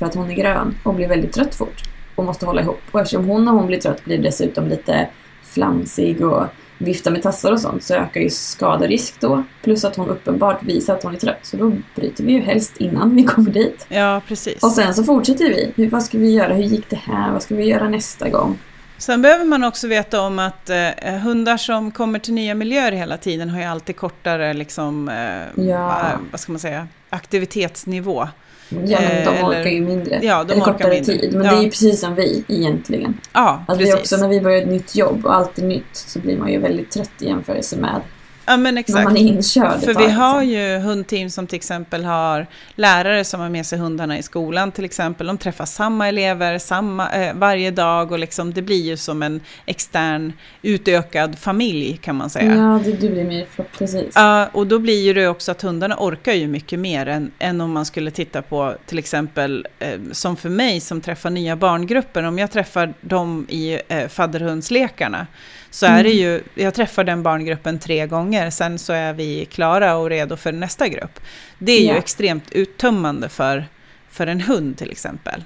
[0.00, 1.82] För att hon är grön och blir väldigt trött fort
[2.14, 2.80] och måste hålla ihop.
[2.90, 5.08] Och eftersom hon när hon blir trött blir dessutom lite
[5.42, 6.44] flamsig och
[6.78, 9.42] viftar med tassar och sånt så ökar ju skaderisk då.
[9.62, 11.38] Plus att hon uppenbart visar att hon är trött.
[11.42, 13.86] Så då bryter vi ju helst innan vi kommer dit.
[13.88, 14.62] Ja, precis.
[14.62, 15.72] Och sen så fortsätter vi.
[15.76, 16.54] Hur, vad ska vi göra?
[16.54, 17.32] Hur gick det här?
[17.32, 18.58] Vad ska vi göra nästa gång?
[18.98, 23.16] Sen behöver man också veta om att eh, hundar som kommer till nya miljöer hela
[23.16, 26.02] tiden har ju alltid kortare liksom, eh, Ja.
[26.30, 28.28] vad ska man säga, aktivitetsnivå.
[28.70, 30.18] Ja, men de Eh, orkar ju mindre.
[30.22, 31.14] Ja, de eller kortare mindre.
[31.18, 31.32] tid.
[31.34, 31.52] Men Ja.
[31.52, 33.20] det är ju precis som vi egentligen.
[33.32, 33.94] Ja, vi precis.
[33.94, 36.58] också, när vi börjar ett nytt jobb och allt är nytt så blir man ju
[36.58, 38.00] väldigt trött i jämförelse med
[38.46, 39.04] ja, men exakt.
[39.04, 40.58] man är inkörd För tag, vi har liksom.
[40.58, 44.84] ju hundteam som till exempel har lärare som har med sig hundarna i skolan till
[44.84, 45.26] exempel.
[45.26, 49.40] De träffar samma elever samma, eh, varje dag och liksom, det blir ju som en
[49.66, 52.54] extern utökad familj kan man säga.
[52.54, 54.12] Ja, det, du blir mer flock, precis.
[54.14, 57.60] Ja, och då blir ju det också att hundarna orkar ju mycket mer än, än
[57.60, 62.22] om man skulle titta på till exempel eh, som för mig som träffar nya barngrupper.
[62.22, 65.26] Om jag träffar dem i eh, fadderhundslekarna
[65.70, 69.96] så är det ju, jag träffar den barngruppen tre gånger, sen så är vi klara
[69.96, 71.20] och redo för nästa grupp.
[71.58, 71.96] Det är ju Ja.
[71.96, 73.64] extremt uttömmande för,
[74.10, 75.44] för en hund till exempel.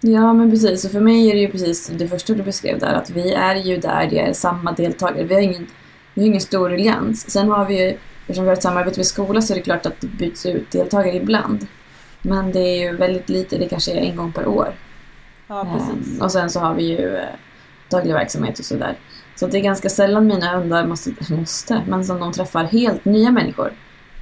[0.00, 0.84] Ja, men precis.
[0.84, 3.54] Och för mig är det ju precis det första du beskrev där, att vi är
[3.54, 5.24] ju där, det är samma deltagare.
[5.24, 5.66] Vi har ingen,
[6.14, 7.30] vi har ingen stor ruljans.
[7.30, 9.86] Sen har vi ju, eftersom vi har ett samarbete med skola så är det klart
[9.86, 11.66] att det byts ut deltagare ibland.
[12.22, 14.74] Men det är ju väldigt lite, det kanske är en gång per år.
[15.48, 17.24] Ja, Ehm, och sen så har vi ju eh,
[17.90, 18.96] daglig verksamhet och sådär.
[19.42, 23.30] Så det är ganska sällan mina hundar måste, måste, men som de träffar helt nya
[23.30, 23.72] människor.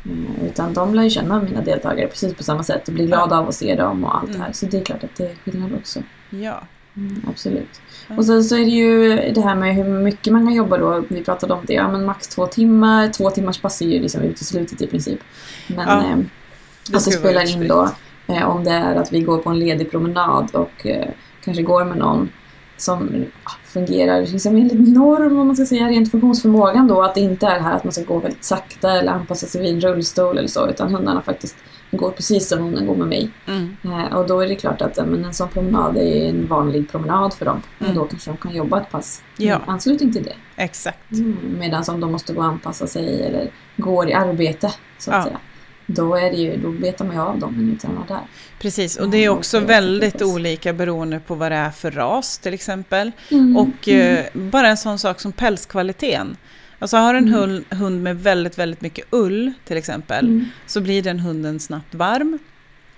[0.04, 3.38] Mm, utan de lär ju känna mina deltagare precis på samma sätt och blir glada
[3.38, 4.44] av att se dem och allt det här.
[4.44, 4.54] Mm.
[4.54, 6.02] Så det är klart att det är skillnad också.
[6.30, 6.62] Ja.
[6.96, 7.80] Mm, absolut.
[8.08, 8.16] Ja.
[8.16, 11.04] Och sen så är det ju det här med hur mycket man kan jobba då.
[11.08, 13.08] Vi pratade om det, ja men max två timmar.
[13.08, 15.20] Två timmars pass är ju liksom uteslutet i princip.
[15.66, 16.16] Men Ja, eh,
[16.90, 17.90] Det att det spelar in då
[18.26, 21.08] eh, om det är att vi går på en ledig promenad och eh,
[21.44, 22.28] kanske går med någon
[22.80, 23.24] som
[23.64, 27.02] fungerar liksom enligt norm om man ska säga rent funktionsförmågan då.
[27.02, 29.74] Att det inte är här att man ska gå väldigt sakta eller anpassa sig vid
[29.74, 31.56] en rullstol eller så utan hundarna faktiskt
[31.90, 33.30] går precis som om den går med mig.
[33.46, 33.76] Mm.
[33.84, 37.34] Eh, och då är det klart att men en sån promenad är en vanlig promenad
[37.34, 37.62] för dem.
[37.80, 37.90] Mm.
[37.90, 39.60] Och då kanske de kan jobba ett pass i Ja.
[39.66, 40.34] anslutning till det.
[40.56, 41.12] Exakt.
[41.12, 41.36] Mm.
[41.58, 45.22] Medan om de måste gå och anpassa sig eller går i arbete så att Ja.
[45.24, 45.38] säga.
[45.94, 48.20] Då, är det ju, då betar man ju av dem minuterna där.
[48.58, 52.38] Precis, och det är också det väldigt olika beroende på vad det är för ras
[52.38, 53.12] till exempel.
[53.30, 53.56] Mm.
[53.56, 56.36] Och eh, bara en sån sak som pälskvaliteten.
[56.78, 57.34] Alltså har en Mm.
[57.40, 60.44] hund, hund med väldigt, väldigt mycket ull till exempel, Mm.
[60.66, 62.38] så blir den hunden snabbt varm.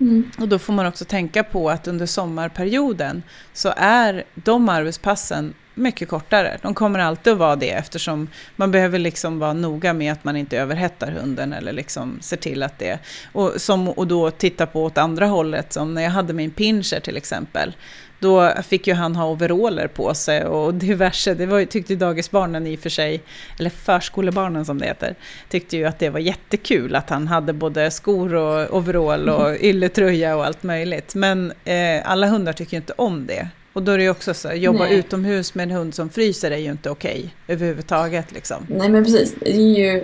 [0.00, 0.30] Mm.
[0.38, 6.08] Och då får man också tänka på att under sommarperioden så är de arbetspassen mycket
[6.08, 6.58] kortare.
[6.62, 10.36] De kommer alltid att vara det eftersom man behöver liksom vara noga med att man
[10.36, 12.98] inte överhettar hunden eller liksom ser till att det...
[13.32, 17.00] Och, som, och då titta på åt andra hållet, som när jag hade min pinscher
[17.00, 17.72] till exempel.
[18.18, 21.34] då fick ju han ha overaller på sig och diverse.
[21.34, 23.22] Det var, tyckte dagisbarnen i och för sig,
[23.58, 25.14] eller förskolebarnen som det heter,
[25.48, 30.36] tyckte ju att det var jättekul att han hade både skor och overall och ylletröja
[30.36, 31.14] och allt möjligt.
[31.14, 33.48] Men eh, alla hundar tycker ju inte om det.
[33.72, 34.94] Och då är det ju också så, jobba Nej.
[34.98, 38.66] utomhus med en hund som fryser är ju inte okej överhuvudtaget liksom.
[38.68, 39.96] Nej men precis, det är ju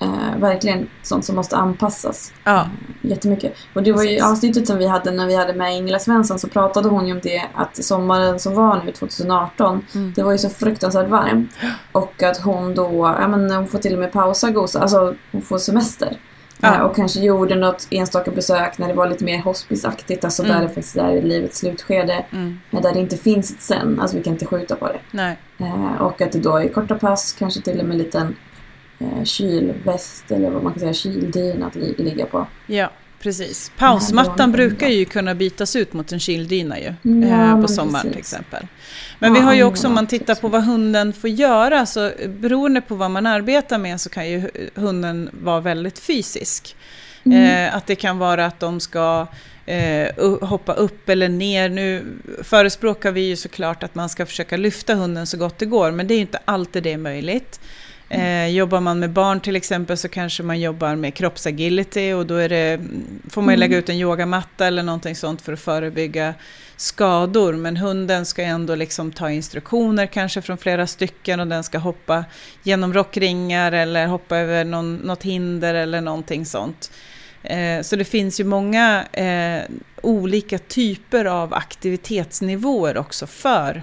[0.00, 2.68] eh, verkligen sånt som måste anpassas Ja,
[3.00, 3.54] jättemycket.
[3.74, 6.48] Och det var ju avsnittet som vi hade när vi hade med Ingela Svensson så
[6.48, 10.12] pratade hon ju om det att sommaren som var nu 2018 Mm.
[10.16, 11.50] det var ju så fruktansvärt varmt.
[11.92, 15.42] Och att hon då, ja men hon får till och med pausa gosa, alltså hon
[15.42, 16.16] får semester.
[16.64, 16.74] Ja.
[16.74, 20.54] Eh, Och kanske gjorde något enstaka besök när det var lite mer hospiceaktigt, alltså Mm.
[20.56, 22.24] där det faktiskt är i livets slutskede.
[22.32, 24.98] mm, Där det inte finns ett sen, alltså vi kan inte skjuta på det.
[25.10, 28.36] nej, Eh, och att det då är korta pass, kanske till och med en liten
[28.98, 32.46] eh, kylväst eller vad man kan säga, kyldyna att li- ligga på.
[32.66, 32.90] ja.
[33.22, 33.72] Precis.
[33.78, 38.12] Pausmattan brukar ju kunna bytas ut mot en kyldyna ju, Ja, eh, på sommaren till
[38.12, 38.32] precis.
[38.32, 38.66] exempel.
[39.18, 42.10] Men Ja, vi har ju också, om man tittar på vad hunden får göra, så
[42.28, 46.76] beroende på vad man arbetar med så kan ju hunden vara väldigt fysisk.
[47.24, 47.66] Mm.
[47.68, 49.26] Eh, att det kan vara att de ska
[49.66, 50.08] eh,
[50.40, 51.68] hoppa upp eller ner.
[51.68, 52.04] Nu
[52.42, 56.06] förespråkar vi ju såklart att man ska försöka lyfta hunden så gott det går, men
[56.06, 57.60] det är ju inte alltid det är möjligt.
[58.14, 62.48] Eh, jobbar man med barn till exempel så kanske man jobbar med kroppsagility och då
[62.48, 62.80] det,
[63.30, 63.60] får man ju Mm.
[63.60, 66.34] lägga ut en yogamatta eller någonting sånt för att förebygga
[66.76, 67.52] skador.
[67.52, 72.24] Men hunden ska ändå liksom ta instruktioner kanske från flera stycken och den ska hoppa
[72.62, 76.90] genom rockringar eller hoppa över någon, något hinder eller någonting sånt.
[77.42, 79.62] Eh, så det finns ju många eh,
[80.02, 83.82] olika typer av aktivitetsnivåer också för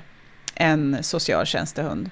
[0.56, 2.10] en socialtjänstehund.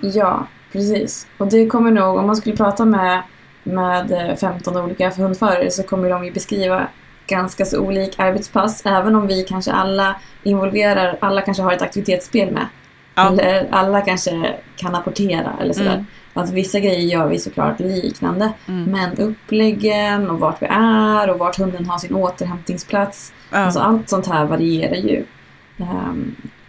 [0.00, 1.26] Ja, precis.
[1.38, 3.22] Och det kommer nog, om man skulle prata med,
[3.62, 6.88] med eh, 15 olika hundförare så kommer de ju beskriva
[7.26, 8.82] ganska så olika arbetspass.
[8.86, 12.66] Även om vi kanske alla involverar, alla kanske har ett aktivitetsspel med.
[13.14, 13.28] Ja.
[13.28, 15.94] Eller alla kanske kan apportera eller sådär.
[15.94, 16.06] Mm.
[16.34, 18.52] Att vissa grejer gör vi såklart liknande.
[18.66, 18.84] Mm.
[18.84, 23.32] Men uppläggen och vart vi är och vart hunden har sin återhämtningsplats.
[23.50, 25.24] Ja, Alltså allt sånt här varierar ju.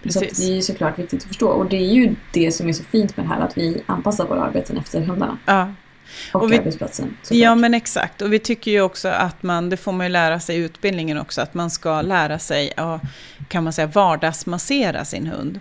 [0.10, 0.38] Ehm, så Precis.
[0.48, 1.48] det är ju såklart viktigt att förstå.
[1.50, 4.28] Och det är ju det som är så fint med det här, att vi anpassar
[4.28, 5.74] våra arbeten efter hundarna ja.
[6.34, 7.18] och, Och vi- arbetsplatsen.
[7.24, 7.40] såklart.
[7.42, 8.22] ja, men exakt.
[8.22, 11.18] Och vi tycker ju också att man, det får man ju lära sig i utbildningen
[11.18, 13.02] också, att man ska lära sig att,
[13.48, 15.60] kan man säga, vardagsmassera sin hund.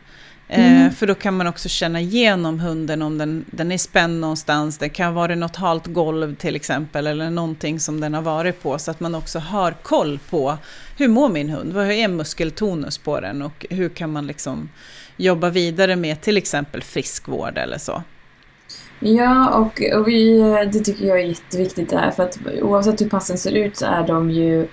[0.49, 0.87] Mm.
[0.87, 4.79] Eh, för då kan man också känna igenom hunden om den, den är spänd någonstans.
[4.79, 8.79] Det kan vara något halt golv till exempel eller någonting som den har varit på.
[8.79, 10.59] Så att man också har koll på
[10.97, 11.73] hur mår min hund?
[11.73, 13.43] Vad är muskeltonus på den?
[13.43, 14.69] Och hur kan man liksom
[15.17, 18.03] jobba vidare med till exempel friskvård eller så.
[19.01, 20.41] Ja, och, och vi,
[20.73, 22.11] det tycker jag är jätteviktigt där.
[22.11, 24.69] För att oavsett hur passen ser ut så är de ju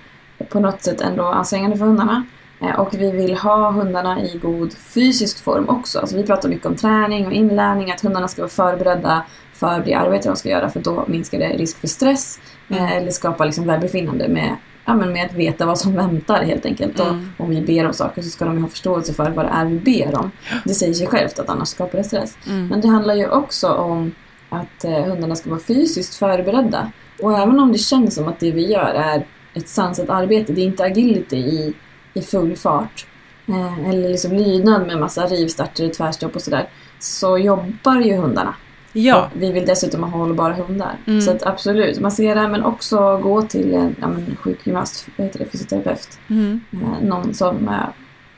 [0.48, 2.24] på något sätt ändå ansträngande för hundarna.
[2.60, 5.98] Eh, Och vi vill ha hundarna i god fysisk form också.
[5.98, 9.94] Alltså vi pratar mycket om träning och inlärning, att hundarna ska vara förberedda för det
[9.94, 12.92] arbete de ska göra för då minskar det risk för stress eh, Mm.
[12.98, 17.00] eller skapar liksom välbefinnande med, ja, men med att veta vad som väntar helt enkelt.
[17.00, 17.32] Mm.
[17.38, 19.64] Och om vi ber om saker så ska de ha förståelse för vad det är
[19.64, 20.30] vi ber om.
[20.64, 22.38] Det säger sig självt att annars skapar det stress.
[22.46, 22.66] Mm.
[22.68, 24.12] Men det handlar ju också om
[24.48, 26.90] att eh, hundarna ska vara fysiskt förberedda.
[27.22, 30.60] Och även om det känns som att det vi gör är ett sansat arbete, det
[30.60, 31.74] är inte agility i,
[32.16, 33.06] i full fart.
[33.48, 36.68] Eh, eller liksom lydnad med massa rivstarter, tvärstopp och sådär.
[36.98, 38.54] Så jobbar ju hundarna.
[38.92, 40.98] Ja, Och vi vill dessutom ha hållbara hundar.
[41.06, 41.20] Mm.
[41.20, 46.18] Så att absolut, massera men också gå till en ja, sjukgymnast, heter det, fysioterapeut.
[46.28, 46.60] mm.
[46.72, 47.74] Eh, någon som eh,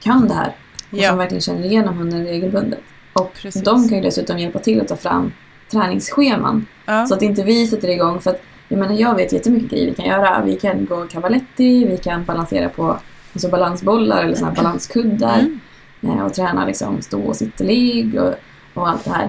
[0.00, 0.52] kan det här
[0.90, 1.08] och ja.
[1.08, 2.80] som verkligen känner igenom hunden regelbundet.
[3.12, 3.62] Och Precis.
[3.62, 5.32] de kan ju dessutom hjälpa till att ta fram
[5.70, 6.66] träningsscheman.
[6.86, 7.06] ja.
[7.06, 8.20] Så att inte vi sätter igång.
[8.20, 10.42] För att jag menar, jag vet jättemycket grejer vi kan göra.
[10.44, 12.98] Vi kan gå cavaletti, vi kan balansera på
[13.32, 15.38] alltså balansbollar eller såna balanskuddar.
[15.38, 16.18] Mm.
[16.18, 18.34] eh, Och träna liksom stå och sitta-ligg och,
[18.74, 19.28] och allt det här.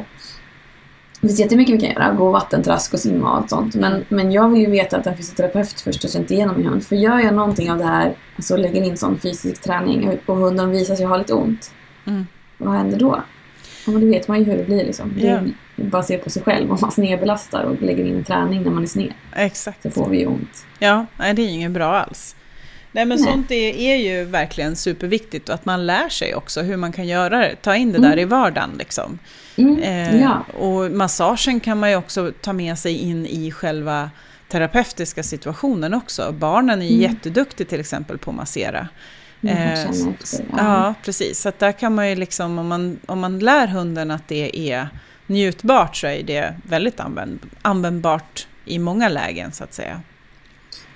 [1.21, 2.13] Det finns jättemycket vi kan göra.
[2.13, 3.75] Gå vattentrask och simma och allt sånt.
[3.75, 6.83] Men, men jag vill ju veta att en fysioterapeut först har känt igenom min hund.
[6.85, 10.71] För gör jag någonting av det här, alltså lägger in sån fysisk träning och hunden
[10.71, 11.71] visar sig ha lite ont.
[12.05, 12.27] Mm.
[12.57, 13.23] Vad händer då?
[13.85, 15.13] Ja, men det vet man ju hur det blir liksom.
[15.15, 15.39] Det Ja.
[15.75, 16.71] är bara att se på sig själv.
[16.71, 19.83] Om man snedbelastar och lägger in träning när man är sned Exakt.
[19.83, 20.65] så får vi ju ont.
[20.79, 22.35] Ja, nej, det är ju inget bra alls.
[22.91, 23.31] Nej men Nej.
[23.33, 27.07] sånt är, är ju verkligen superviktigt och att man lär sig också hur man kan
[27.07, 28.09] göra det, ta in det Mm.
[28.09, 29.19] där i vardagen liksom.
[29.55, 29.79] Mm.
[29.79, 30.45] Eh, Ja.
[30.59, 34.11] Och massagen kan man ju också ta med sig in i själva
[34.47, 36.31] terapeutiska situationen också.
[36.31, 37.11] Barnen är ju Mm.
[37.11, 38.87] jätteduktiga till exempel på att massera.
[39.41, 39.85] Kan Eh.
[40.57, 41.39] Ja, precis.
[41.41, 44.71] Så att där kan man ju liksom, om man, om man lär hunden att det
[44.71, 44.89] är
[45.27, 50.01] njutbart så är det väldigt använd, användbart i många lägen så att säga.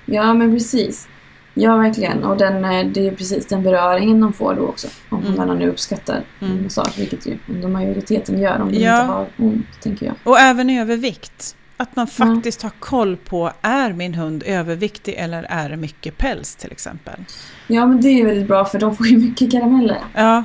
[0.06, 1.08] Ja, men precis.
[1.53, 2.23] Ja, verkligen.
[2.23, 4.87] Och den, eh, det är ju precis den beröringen de får då också.
[5.09, 5.27] Om Mm.
[5.29, 6.63] hundarna nu uppskattar Mm.
[6.63, 7.37] massage, vilket ju
[7.67, 9.01] majoriteten gör om de Ja.
[9.01, 10.15] inte har ont, tänker jag.
[10.23, 11.55] Och även övervikt.
[11.77, 16.55] Att man faktiskt har koll på, är min hund överviktig eller är det mycket päls
[16.55, 17.25] till exempel?
[17.67, 19.99] Ja, men det är väldigt bra för de får ju mycket karameller.
[20.13, 20.43] Ja,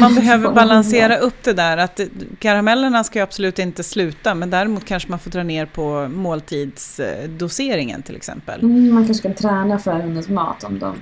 [0.00, 1.76] man behöver balansera upp det där.
[1.76, 2.00] Att
[2.38, 8.02] karamellerna ska ju absolut inte sluta, men däremot kanske man får dra ner på måltidsdoseringen
[8.02, 8.60] till exempel.
[8.60, 10.96] Mm, man kanske kan träna för hundens mat om de,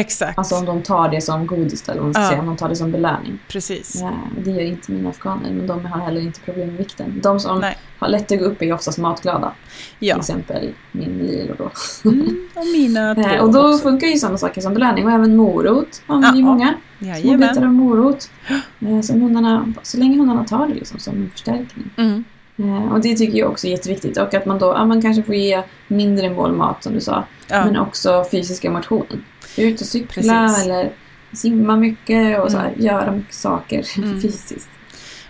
[0.00, 2.28] Exakt, alltså om de tar det som godis eller vad man ska Ja.
[2.28, 3.38] säga, om de tar det som belöning.
[3.48, 3.98] precis.
[4.00, 4.12] Ja,
[4.44, 7.20] det gör inte mina afghaner, men de har heller inte problem med vikten.
[7.22, 7.76] De som Nej.
[7.98, 9.52] har lätt att gå upp är oftast matglada.
[9.98, 11.70] Till Ja, exempel min Lilo då.
[12.10, 13.78] mm, och mina två Eh, och då också.
[13.78, 16.74] funkar ju sådana saker som belöning och även morot använder ju Ja, många.
[16.98, 17.64] Små bitar Jajamän.
[17.64, 18.30] av morot.
[18.88, 21.90] Eh, som hundarna, så länge hundarna tar det liksom som en förstärkning.
[21.96, 22.24] Mm.
[22.58, 24.18] Eh, och det tycker jag också är jätteviktigt.
[24.18, 27.24] Och att man då ja, man kanske får ge mindre målmat som du sa.
[27.48, 27.64] Ja.
[27.64, 29.24] Men också fysiska motionen.
[29.56, 30.64] Ut och cykla Precis.
[30.64, 30.92] eller
[31.32, 32.84] simma mycket och så här, Mm.
[32.86, 34.22] göra mycket saker Mm.
[34.22, 34.68] fysiskt.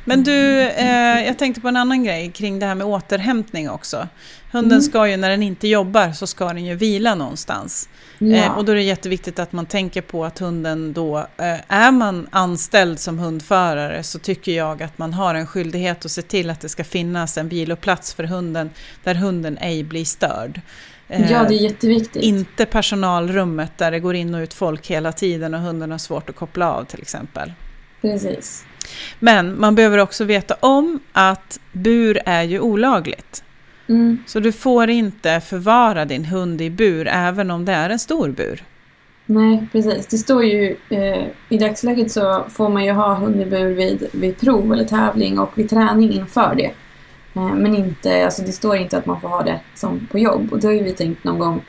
[0.07, 4.09] Men du, eh, jag tänkte på en annan grej kring det här med återhämtning också.
[4.53, 4.83] Hunden Mm.
[4.83, 7.89] ska ju, när den inte jobbar, så ska den ju vila någonstans.
[8.19, 8.37] Ja.
[8.37, 11.91] Eh, och då är det jätteviktigt att man tänker på att hunden då, eh, är
[11.91, 16.51] man anställd som hundförare så tycker jag att man har en skyldighet att se till
[16.51, 18.71] att det ska finnas en viloplats för hunden
[19.05, 20.61] där hunden ej blir störd.
[21.09, 22.23] Eh, ja, det är jätteviktigt.
[22.23, 26.31] inte personalrummet där det går in och ut folk hela tiden och hunden har svårt
[26.31, 27.53] att koppla av till exempel.
[28.01, 28.65] Precis.
[29.19, 33.45] Men man behöver också veta om att bur är ju olagligt.
[33.89, 34.19] Mm.
[34.27, 38.29] Så du får inte förvara din hund i bur även om det är en stor
[38.29, 38.63] bur.
[39.27, 40.07] Nej, precis.
[40.07, 44.09] Det står ju eh, i dagsläget så får man ju ha hund i bur vid,
[44.13, 46.71] vid prov eller tävling och vid träning inför det.
[47.35, 50.53] Eh, men inte, alltså det står inte att man får ha det som på jobb.
[50.53, 51.63] Och det har ju vi tänkt någon gång,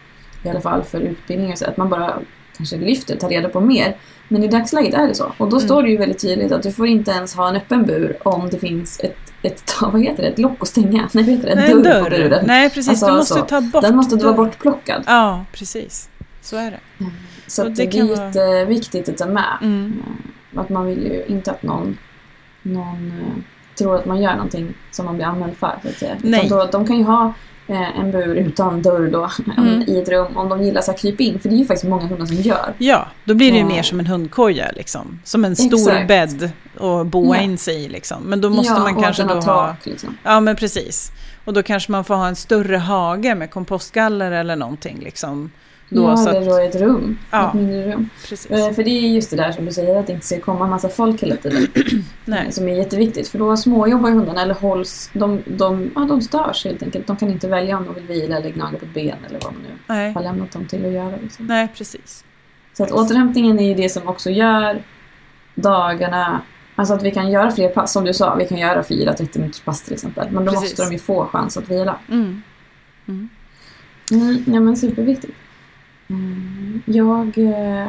[0.43, 2.19] i alla fall för utbildningar, så att man bara
[2.57, 3.95] kanske lyfter, tar reda på mer.
[4.27, 5.25] Men i dagsläget är det så.
[5.37, 5.67] Och då Mm.
[5.67, 8.49] står det ju väldigt tydligt att du får inte ens ha en öppen bur om
[8.49, 11.09] det finns ett, ett vad heter det, ett lock att stänga.
[11.13, 11.51] Nej, vad heter det?
[11.51, 12.43] En Nej, dörr, på buren.
[12.47, 12.89] Nej, precis.
[12.89, 13.41] Alltså, du måste så.
[13.45, 15.03] ta bort Den måste vara bortplockad.
[15.07, 16.09] Ja, precis.
[16.41, 16.79] Så är det.
[17.47, 19.57] Så Och att det det, är vara- jätteviktigt att ta med.
[19.61, 20.03] Mm.
[20.53, 21.97] Eh, Att man vill ju inte att någon,
[22.61, 23.43] någon eh,
[23.77, 25.79] tror att man gör någonting som man blir anmäld för.
[25.83, 26.15] Så att säga.
[26.21, 26.47] Nej.
[26.49, 27.33] Då, de kan ju ha
[27.67, 29.81] eh, en bur utan dörr då, Mm.
[29.87, 31.39] i ett rum om de gillar så här kryp in.
[31.39, 32.73] För det är ju faktiskt många hundar som gör.
[32.77, 35.19] Ja, då blir det ju mer som en hundkoja liksom.
[35.23, 36.07] Som en stor Exakt.
[36.07, 37.41] bädd att boa Ja.
[37.41, 38.23] in sig i liksom.
[38.23, 39.67] Men då måste ja, man kanske då den ha...
[39.67, 40.17] tak liksom.
[40.23, 41.11] Ja, men precis.
[41.45, 45.51] Och då kanske man får ha en större hage med kompostgaller eller någonting liksom.
[45.89, 47.17] Då, ja, så eller då ett rum.
[47.31, 47.47] Ja.
[47.47, 48.09] Ett mindre rum.
[48.29, 48.51] precis.
[48.51, 50.63] Eh, För det är just det där som du säger, att det inte ska komma
[50.65, 51.67] en massa folk hela tiden.
[52.25, 52.51] Nej.
[52.51, 53.27] Som är jätteviktigt.
[53.27, 57.07] För då småjobbar hundarna eller hålls, de, de, ja, de störs helt enkelt.
[57.07, 59.61] De kan inte välja om de vill vila eller gnaga på ben eller vad man
[59.61, 60.13] nu Nej.
[60.13, 61.13] har lämnat dem till att göra.
[61.21, 61.45] Liksom.
[61.45, 62.23] Nej, precis.
[62.73, 64.81] Så att återhämtningen är ju det som också gör
[65.55, 66.41] dagarna
[66.77, 69.39] Alltså att vi kan göra fler pass, som du sa, vi kan göra fyra 30
[69.39, 70.31] minuters pass till exempel.
[70.31, 70.69] Men då Precis.
[70.69, 71.99] måste de ju få chans att vila.
[72.11, 72.41] Mm.
[73.07, 73.29] Mm.
[74.11, 75.33] Mm, ja men superviktigt.
[76.09, 77.87] Mm, jag eh,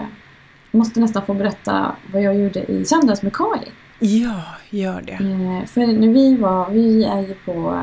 [0.71, 3.69] måste nästan få berätta vad jag gjorde i söndags med Kali.
[3.99, 5.13] Ja, gör det.
[5.13, 7.81] Eh, för när vi var, vi är ju på eh,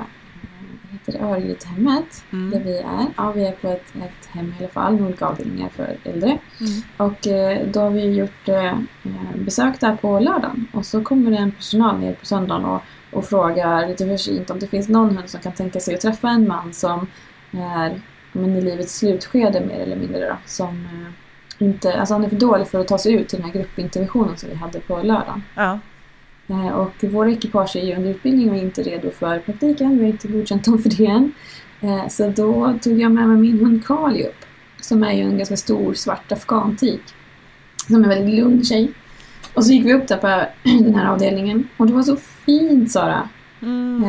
[0.92, 2.64] heter Örgrytehemmet där Mm.
[2.64, 3.06] vi är.
[3.18, 6.28] Ja, vi är på ett, ett hem i alla fall med olika avdelningar för äldre.
[6.60, 6.72] Mm.
[6.98, 8.78] Och eh, då har vi gjort eh,
[9.36, 10.68] besök där på lördagen.
[10.74, 14.60] Och så kommer det en personal ner på söndagen och, och frågar lite försynt om
[14.60, 17.08] det finns någon hund som kan tänka sig att träffa en man som
[17.52, 18.02] är
[18.34, 20.36] men, i livets slutskede mer eller mindre då.
[20.46, 23.46] Som eh, inte, alltså han är för dålig för att ta sig ut till den
[23.46, 25.44] här gruppinterventionen som vi hade på lördagen.
[25.56, 25.80] Ja.
[26.48, 29.98] Eh, Och våra ekipage är ju under utbildning och inte redo för praktiken.
[29.98, 31.32] Vi har inte godkänt dem för det än.
[31.82, 34.46] Eh, Så då tog jag med mig min hund Kali upp.
[34.82, 37.02] Som är ju en ganska stor svart afghantik.
[37.88, 38.92] Som är en väldigt lugn tjej.
[39.54, 40.28] Och så gick vi upp där på
[40.84, 41.68] den här avdelningen.
[41.78, 43.30] Och det var så fint Sara.
[43.62, 44.04] Mm.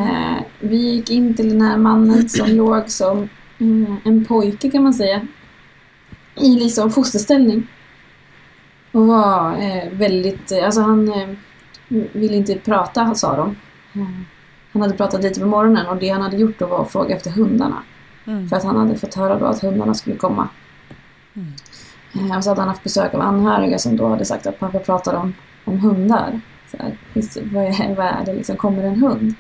[0.61, 3.29] Vi gick in till den här mannen som låg som
[3.59, 5.27] eh, en pojke kan man säga.
[6.37, 7.67] I liksom fosterställning.
[8.93, 11.29] Och var eh, väldigt, eh, alltså han eh,
[12.13, 13.57] ville inte prata sa de.
[14.01, 14.09] Eh,
[14.73, 17.17] Han hade pratat lite på morgonen och det han hade gjort då var att fråga
[17.17, 17.83] efter hundarna.
[18.27, 18.49] Mm.
[18.49, 20.49] För att han hade fått höra då att hundarna skulle komma.
[21.35, 22.31] Mm.
[22.31, 24.79] Eh, Och så hade han haft besök av anhöriga som då hade sagt att pappa
[24.79, 26.41] pratar om, om hundar.
[26.71, 26.97] Så här,
[27.53, 29.35] vad, är, vad är det liksom, kommer en hund?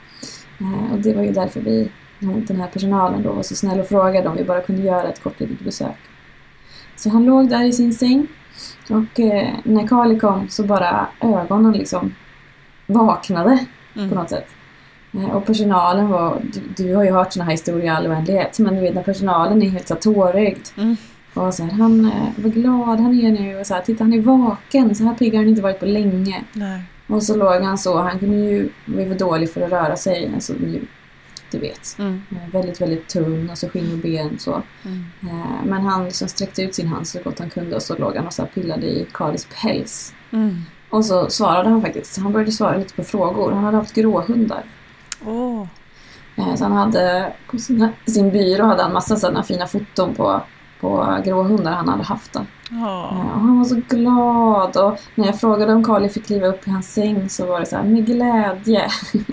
[0.60, 3.86] Eh, Och det var ju därför vi, den här personalen då var så snäll och
[3.86, 5.96] frågade om vi bara kunde göra ett kort litet besök.
[6.96, 8.26] Så han låg där i sin säng
[8.90, 12.14] och eh, när Kali kom så bara ögonen liksom
[12.86, 13.58] vaknade
[13.94, 14.14] på Mm.
[14.14, 14.46] något sätt.
[15.14, 18.58] Eh, Och personalen var, du, du har ju hört såna här historier i all oändlighet,
[18.58, 20.96] men du vet när personalen är helt så tårögd Mm.
[21.34, 23.60] Och så här, han, eh, vad glad han är nu.
[23.60, 24.94] Och så här, titta han är vaken.
[24.94, 26.44] Så här pigg har han inte varit på länge.
[26.52, 26.82] Nej.
[27.06, 27.98] Och så låg han så.
[27.98, 30.30] Han kunde ju var för dålig för att röra sig.
[30.34, 30.52] Alltså,
[31.50, 31.96] du vet.
[31.98, 32.22] Mm.
[32.30, 34.62] Eh, Väldigt, väldigt tunn och så skinn och ben så.
[34.84, 35.04] Mm.
[35.22, 38.16] Eh, Men han liksom sträckte ut sin hand så gott han kunde och så låg
[38.16, 40.14] han och så pillade i Karis päls.
[40.30, 40.56] Mm.
[40.90, 42.18] Och så svarade han faktiskt.
[42.18, 43.52] Han började svara lite på frågor.
[43.52, 44.62] Han hade haft gråhundar.
[45.26, 45.66] Åh.
[46.36, 50.40] Eh, Så han hade på sina, sin byrå hade han massa sådana fina foton på,
[50.84, 52.32] på gråhundar han hade haft.
[52.32, 52.40] Då.
[52.70, 53.08] Ja.
[53.12, 56.68] Eh, Och han var så glad och när jag frågade om Carly fick kliva upp
[56.68, 58.82] i hans säng så var det så här med glädje.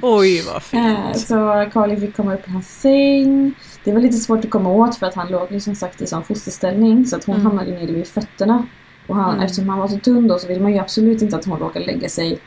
[0.02, 1.20] Oj, vad Eh, fint.
[1.20, 3.54] Så Carly fick komma upp i hans säng.
[3.84, 6.08] Det var lite svårt att komma åt för att han låg ju som sagt i
[6.08, 7.46] sån fosterställning så att hon Mm.
[7.48, 8.66] hamnade nere vid fötterna.
[9.08, 9.42] Och han, Mm.
[9.46, 11.80] eftersom han var så tunn då så vill man ju absolut inte att hon råkar
[11.80, 12.40] lägga sig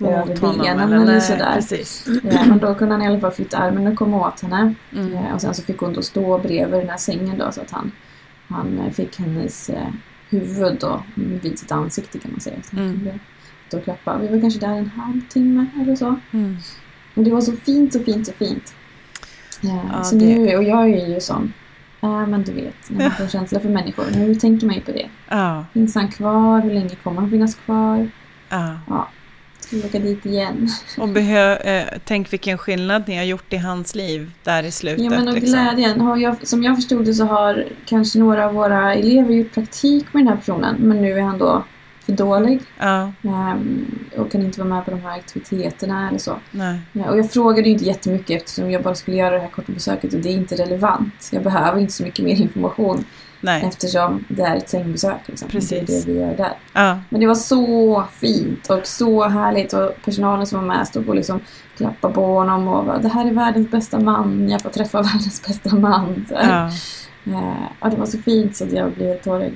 [0.00, 1.52] över benen eller eller sådär.
[1.54, 2.06] Precis.
[2.22, 4.74] Ja, men då kunde han i alla fall flytta armen och komma åt henne.
[4.92, 5.12] Mm.
[5.16, 7.70] Eh, Och sen så fick hon då stå bredvid den här sängen då så att
[7.70, 7.92] han,
[8.48, 9.88] han eh, fick hennes eh,
[10.28, 12.56] huvud då vid sitt ansikte kan man säga.
[12.62, 13.18] Så han kunde
[13.70, 14.18] då klappa.
[14.18, 16.16] Vi var kanske där en halvtimme eller så.
[16.32, 16.56] Mm.
[17.14, 18.74] Och det var så fint, så fint, så fint.
[19.62, 21.52] Eh, Ja, så det- nu, och jag är ju sån.
[22.00, 24.04] Ja men du vet, när man får en känsla för människor.
[24.16, 25.08] Nu tänker man ju på det.
[25.28, 26.60] Ja, Finns han kvar?
[26.60, 28.08] Hur länge kommer han finnas kvar?
[28.48, 29.08] ja.
[29.72, 30.68] Åka dit igen?
[30.98, 35.04] Och behö, eh, tänk vilken skillnad ni har gjort i hans liv där i slutet.
[35.04, 35.52] Ja men och liksom.
[35.52, 36.00] glädjen.
[36.00, 40.06] Har jag, som jag förstod det så har kanske några av våra elever gjort praktik
[40.12, 40.76] med den här personen.
[40.78, 41.64] Men nu är han då
[42.08, 46.36] för dålig Ja, ehm, och kan inte vara med på de här aktiviteterna eller så.
[46.50, 46.80] nej.
[46.92, 49.72] Ja, och jag frågade ju inte jättemycket eftersom jag bara skulle göra det här korta
[49.72, 51.28] besöket och det är inte relevant.
[51.32, 53.04] Jag behöver inte så mycket mer information
[53.40, 53.64] nej.
[53.68, 55.18] eftersom det är ett sängbesök.
[55.26, 55.48] Liksom.
[55.48, 55.86] Precis.
[55.86, 56.52] Det är det vi gör där.
[56.72, 61.08] Ja, Men det var så fint och så härligt och personalen som var med stod
[61.08, 61.40] och liksom
[61.76, 65.42] klappade på honom och bara, det här är världens bästa man, jag får träffa världens
[65.46, 66.26] bästa man.
[66.36, 66.48] Här.
[66.50, 66.66] ja.
[67.32, 69.54] Eh, ja, det var så fint så att jag blev tårig.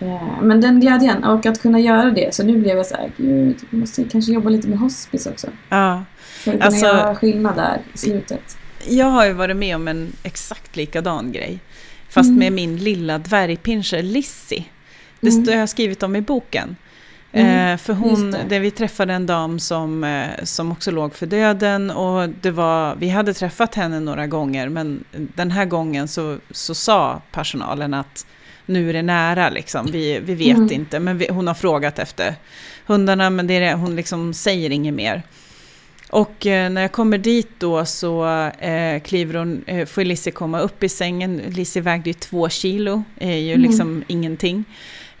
[0.00, 3.12] Eh, Men den glädjen och att kunna göra det, så nu blev jag så här,
[3.16, 5.46] gud, vi måste kanske jobba lite med hospice också.
[5.68, 6.02] ja.
[6.18, 8.56] För att kunna Alltså- göra skillnad där i slutet.
[8.88, 11.58] Jag har ju varit med om en exakt likadan grej.
[12.08, 12.38] Fast Mm.
[12.38, 14.62] med min lilla dvärgpinscher Lissy.
[15.20, 15.44] Det Mm.
[15.44, 16.76] jag har skrivit om i boken.
[17.32, 18.58] Mm, Eh, för hon, det.
[18.58, 23.08] vi träffade en dam som, eh, som också låg för döden och det var, vi
[23.08, 28.26] hade träffat henne några gånger men den här gången så, så sa personalen att
[28.66, 30.72] nu är det nära liksom, vi, vi vet Mm.
[30.72, 32.34] inte men vi, hon har frågat efter
[32.86, 35.22] hundarna men det är, hon liksom säger inget mer.
[36.10, 38.26] Och eh, när jag kommer dit då så
[38.58, 41.36] eh, kliver hon, eh, får Lizzie komma upp i sängen.
[41.48, 43.62] Lizzie vägde ju två kilo, är ju Mm.
[43.68, 44.64] liksom ingenting.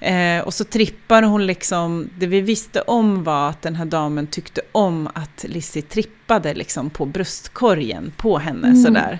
[0.00, 4.26] Eh, och så trippar hon liksom, det vi visste om var att den här damen
[4.26, 8.82] tyckte om att Lizzie trippade liksom på bröstkorgen på henne Mm.
[8.82, 9.18] sådär.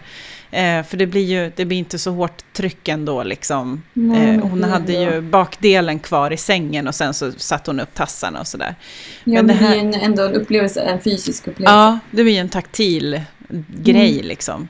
[0.51, 3.83] Eh, för det blir ju, det blir inte så hårt tryck ändå liksom.
[3.93, 7.95] Nej, Eh, hon hade ju bakdelen kvar i sängen och sen så satte hon upp
[7.95, 8.75] tassarna och sådär.
[9.25, 11.75] Ja, men det här- är en, ändå en upplevelse, en fysisk upplevelse.
[11.75, 13.21] Ja, det blir ju en taktil
[13.69, 14.27] grej Mm.
[14.27, 14.69] liksom.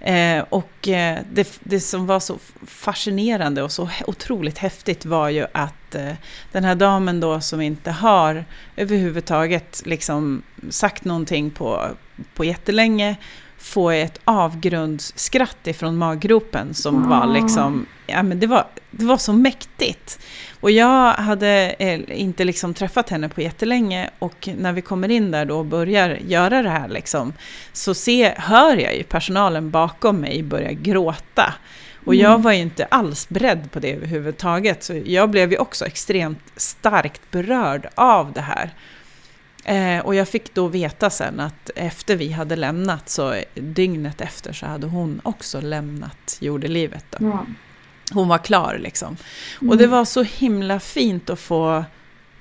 [0.00, 5.46] Eh, och eh, det, det som var så fascinerande och så otroligt häftigt var ju
[5.52, 6.12] att eh,
[6.52, 8.44] den här damen då som inte har
[8.76, 11.88] överhuvudtaget liksom sagt någonting på,
[12.34, 13.16] på jättelänge
[13.58, 17.26] får ett avgrundsskratt ifrån maggropen som var Ah.
[17.26, 20.18] liksom, ja men det var, det var så mäktigt.
[20.60, 25.30] Och jag hade eh, inte liksom träffat henne på jättelänge och när vi kommer in
[25.30, 27.32] där då och börjar göra det här liksom,
[27.72, 31.54] så se, hör jag ju personalen bakom mig börja gråta.
[32.06, 32.24] Och Mm.
[32.24, 36.42] jag var ju inte alls beredd på det överhuvudtaget, så jag blev ju också extremt
[36.56, 38.70] starkt berörd av det här.
[39.68, 44.52] Eh, och jag fick då veta sen att efter vi hade lämnat, så dygnet efter
[44.52, 47.04] så hade hon också lämnat jordelivet.
[47.10, 47.26] Då.
[47.26, 47.46] Ja.
[48.12, 49.16] Hon var klar liksom.
[49.60, 49.70] Mm.
[49.70, 51.84] Och det var så himla fint att få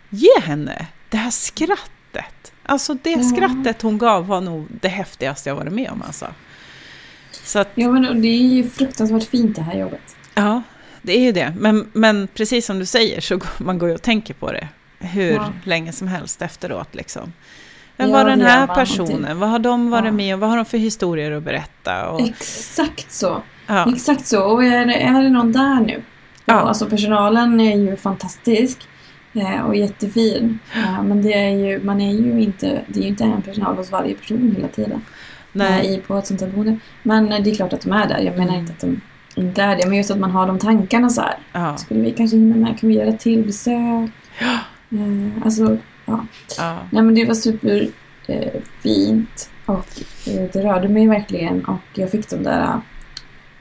[0.10, 2.54] ge henne det här skrattet.
[2.64, 3.24] Alltså det Ja.
[3.24, 6.28] skrattet hon gav var nog det häftigaste jag varit med om alltså.
[7.44, 10.16] Så att, Ja, men det är ju fruktansvärt fint det här jobbet.
[10.34, 10.62] ja,
[11.02, 11.54] det är ju det.
[11.60, 14.68] Men, men precis som du säger så man går ju och tänker på det
[15.00, 15.54] hur Ja.
[15.64, 17.34] länge som helst efteråt liksom.
[17.98, 19.22] Vem Ja, var den här personen?
[19.26, 19.36] alltid.
[19.38, 20.12] Vad har de varit Ja.
[20.12, 22.10] med och vad har de för historier att berätta?
[22.10, 23.42] Och, Exakt så.
[23.68, 24.44] ja, Exakt så.
[24.44, 26.02] Och är det, är det någon där nu?
[26.46, 26.54] Ja.
[26.54, 28.78] Alltså personalen är ju fantastisk
[29.34, 30.60] eh, och jättefin.
[31.04, 33.92] Men det är ju, man är ju inte, det är ju inte en personal hos
[33.92, 35.02] varje person hela tiden.
[35.52, 36.78] nej, eh, I, på ett sånt här boende.
[37.04, 38.20] Men eh, det är klart att de är där.
[38.20, 39.02] Jag menar inte att de
[39.36, 39.86] inte är det.
[39.88, 41.38] Men just att man har de tankarna så här.
[41.54, 42.80] ja, Skulle vi kanske hinna med?
[42.80, 44.10] Kan vi göra till besök?
[44.92, 46.26] Eh, alltså, ja.
[46.58, 47.88] ja, Nej men det var super
[48.28, 48.62] eh,
[49.66, 49.86] och
[50.28, 52.82] eh, det rörde mig verkligen och jag fick de där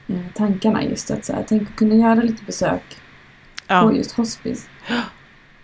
[0.08, 2.82] eh, tankarna just att så här, tänk att kunna göra lite besök
[3.66, 3.82] Ja.
[3.82, 4.68] på just hospice.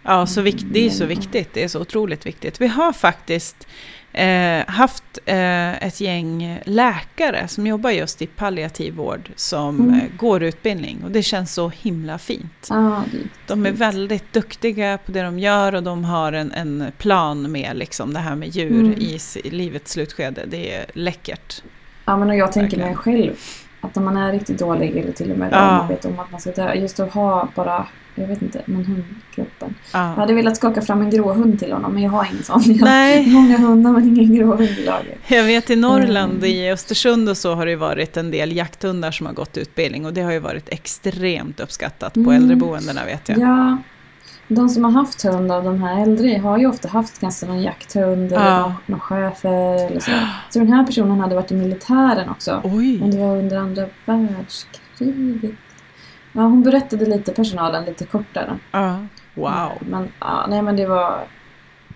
[0.03, 1.49] Ja, så vikt, det är så viktigt.
[1.53, 2.61] Det är så otroligt viktigt.
[2.61, 3.69] Vi har faktiskt
[4.13, 9.95] eh, haft eh, ett gäng läkare som jobbar just i palliativ vård som Mm.
[9.95, 12.69] eh, går utbildning och det känns så himla fint.
[12.71, 13.03] Är
[13.47, 17.77] De är väldigt duktiga på det de gör och de har en, en plan med
[17.77, 18.93] liksom det här med djur Mm.
[18.99, 20.43] i, i livets slutskede.
[20.47, 21.63] Det är läckert.
[22.05, 23.33] Ja, men och jag tänker mig själv
[23.81, 25.71] att när man är riktigt dålig eller till och med Ja.
[25.71, 28.63] om man vet om att man ska dö, just att ha bara, jag vet inte,
[28.67, 29.75] men hundkroppen.
[29.93, 30.05] Jag Ja.
[30.07, 32.63] hade velat skaka fram en grå hund till honom, men jag har ingen sån.
[32.67, 35.19] Jag har många hundar men ingen grå hund i laget.
[35.29, 36.45] Jag vet i Norrland, Mm.
[36.45, 40.13] i Östersund och så har det varit en del jakthundar som har gått utbildning och
[40.13, 42.35] det har ju varit extremt uppskattat på Mm.
[42.35, 43.39] äldreboendena vet jag.
[43.39, 43.77] Ja,
[44.49, 47.63] de som har haft hund av de här äldre har ju ofta haft kanske någon
[47.63, 48.61] jakthund eller Ja.
[48.61, 50.11] någon, någon schäfer eller så.
[50.51, 52.61] Så den här personen hade varit i militären också.
[52.65, 52.99] Men Oj!
[53.11, 55.51] det var under andra världskriget.
[56.33, 58.59] Ja, hon berättade lite, personalen, lite kortare.
[58.71, 58.99] Ja.
[59.35, 59.71] Wow!
[59.81, 61.21] Men, ja, nej, men det var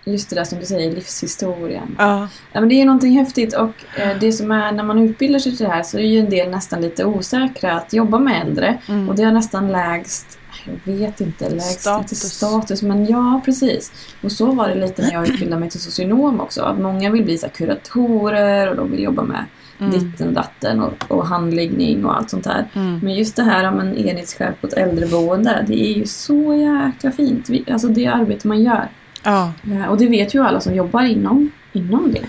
[0.04, 1.96] just det där som du säger, livshistorien.
[1.98, 4.98] Ja, Ja, men det är ju någonting häftigt och eh, det som är när man
[4.98, 8.18] utbildar sig till det här så är ju en del nästan lite osäkra att jobba
[8.18, 8.78] med äldre.
[8.88, 9.08] mm.
[9.08, 12.12] Och det har nästan lägst, jag vet inte, lägst Status.
[12.12, 13.92] Inte status men ja precis.
[14.22, 16.62] Och så var det lite när jag utbildade mig till socionom också.
[16.62, 19.44] Att många vill bli så kuratorer och de vill jobba med
[19.78, 19.90] Mm.
[19.92, 22.64] ditten och datten och, och handläggning och allt sånt där.
[22.74, 22.98] Mm.
[23.02, 27.10] Men just det här om en enhetschef på ett äldreboende, det är ju så jäkla
[27.10, 27.48] fint.
[27.48, 28.88] Vi, alltså det arbete man gör.
[29.22, 29.52] Ja.
[29.70, 32.24] Eh, Och det vet ju alla som jobbar inom, inom det.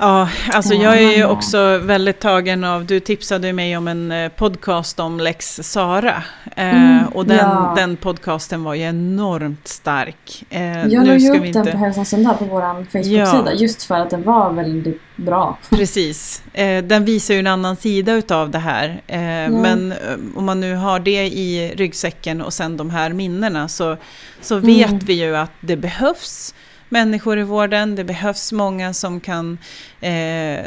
[0.00, 4.12] Ja, alltså Ja, jag är ju också väldigt tagen av, du tipsade mig om en
[4.12, 6.22] eh, podcast om Lex Sara.
[6.56, 6.68] Eh,
[6.98, 7.72] Mm, och den, ja.
[7.76, 10.44] den podcasten var ju enormt stark.
[10.50, 11.72] Eh, Jag la ju upp vi den inte...
[11.72, 13.52] på Hälsans Söndag på vår Facebook-sida Ja.
[13.52, 15.58] just för att den var väldigt bra.
[15.70, 16.42] Precis.
[16.52, 19.02] Eh, den visar ju en annan sida utav det här.
[19.06, 19.18] Eh,
[19.50, 19.94] Men
[20.36, 23.96] om man nu har det i ryggsäcken och sen de här minnena så,
[24.40, 24.98] så vet Mm.
[24.98, 26.54] vi ju att det behövs
[26.88, 27.94] människor i vården.
[27.96, 29.58] Det behövs många som kan
[30.00, 30.64] eh,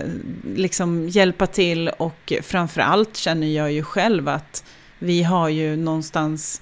[0.55, 4.63] liksom hjälpa till och framförallt känner jag ju själv att
[4.99, 6.61] vi har ju någonstans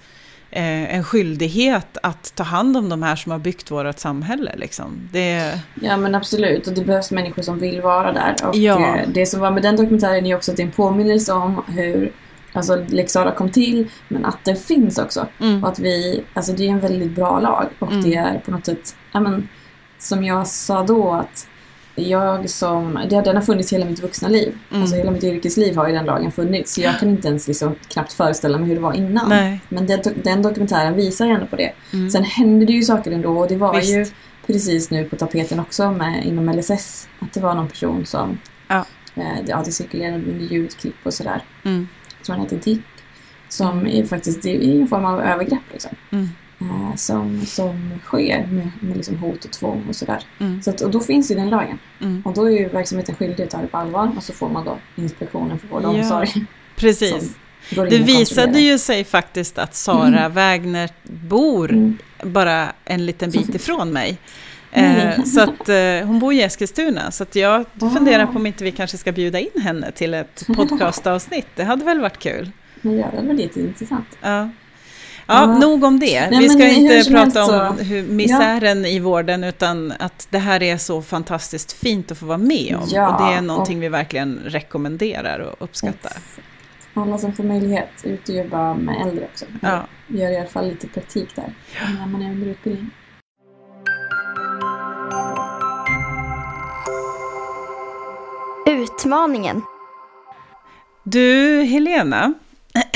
[0.51, 4.51] eh, en skyldighet att ta hand om de här som har byggt vårt samhälle.
[4.57, 5.09] Liksom.
[5.11, 8.35] Det, Ja men absolut och det behövs människor som vill vara där.
[8.47, 8.95] Och Ja.
[8.97, 11.63] eh, det som var med den dokumentären är också att det är en påminnelse om
[11.67, 12.11] hur
[12.53, 15.27] alltså, Lex Sara kom till men att det finns också.
[15.41, 18.03] mm, Och att vi, alltså det är en väldigt bra lag och Mm.
[18.09, 19.49] det är på något sätt, men
[19.97, 21.47] som jag sa då att
[21.95, 24.57] jag som, den har funnits hela mitt vuxna liv.
[24.69, 24.81] Mm.
[24.81, 26.73] Alltså hela mitt yrkesliv har ju den lagen funnits.
[26.73, 29.29] Så jag kan inte ens liksom knappt föreställa mig hur det var innan.
[29.29, 29.61] nej.
[29.69, 31.71] Men den, den dokumentären visar ändå på det.
[31.93, 32.09] Mm.
[32.09, 33.91] Sen hände det ju saker ändå och det var Visst.
[33.91, 34.05] ju
[34.47, 37.07] precis nu på tapeten också med, inom LSS.
[37.19, 38.37] Att det var någon person som,
[38.67, 38.85] Ja.
[39.15, 41.43] eh, ja det cirkulerade ljudklipp och sådär.
[41.63, 41.87] Mm.
[42.17, 42.81] Jag tror han heter Dick.
[43.49, 45.91] Som är faktiskt, det är en form av övergrepp liksom.
[46.11, 46.29] Mm.
[46.61, 50.23] Eh, som, som sker med, med liksom hot och tvång och sådär.
[50.39, 50.61] Mm.
[50.61, 51.79] Så att, och då finns ju den lagen.
[52.01, 52.21] Mm.
[52.25, 54.65] Och då är ju verksamheten skyldig att ta det på allvar och så får man
[54.65, 56.45] då Inspektionen för vård och Ja, omsorg.
[56.75, 57.35] Precis.
[57.89, 61.97] Det visade ju sig faktiskt att Sara Wägner bor Mm.
[62.23, 64.17] bara en liten bit ifrån mig.
[64.71, 65.25] Mm.
[65.25, 67.89] så att eh, hon bor i Eskilstuna, så jag Ah.
[67.89, 71.47] funderar på om inte vi kanske ska bjuda in henne till ett podcastavsnitt.
[71.55, 72.51] Det hade väl varit kul.
[72.81, 74.17] Ja, det var lite intressant.
[74.21, 74.49] Ja.
[75.29, 75.45] Ja, Ja.
[75.59, 76.29] nog om det.
[76.29, 80.63] Nej, vi ska inte prata om så- hur misären i vården, utan att det här
[80.63, 82.87] är så fantastiskt fint att få vara med om.
[82.91, 86.11] Ja, och det är någonting vi verkligen rekommenderar och uppskattar.
[86.93, 89.45] Alla som får möjlighet ut och jobba med äldre också.
[89.61, 89.83] Ja.
[90.07, 91.53] Gör i alla fall lite praktik där
[91.99, 92.91] när man är under utbildning.
[98.67, 99.61] Utmaningen.
[101.03, 102.33] Du, Helena,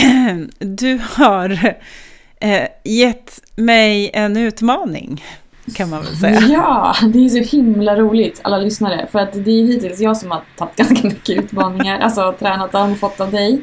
[0.60, 1.78] du har
[2.44, 5.24] eh, gett mig en utmaning,
[5.76, 6.39] kan man väl säga.
[6.41, 9.08] Ja, det är så himla roligt alla lyssnare.
[9.12, 12.00] För att det är hittills jag som har tagit ganska mycket utmaningar.
[12.00, 13.62] Alltså tränat dem och fått av dig.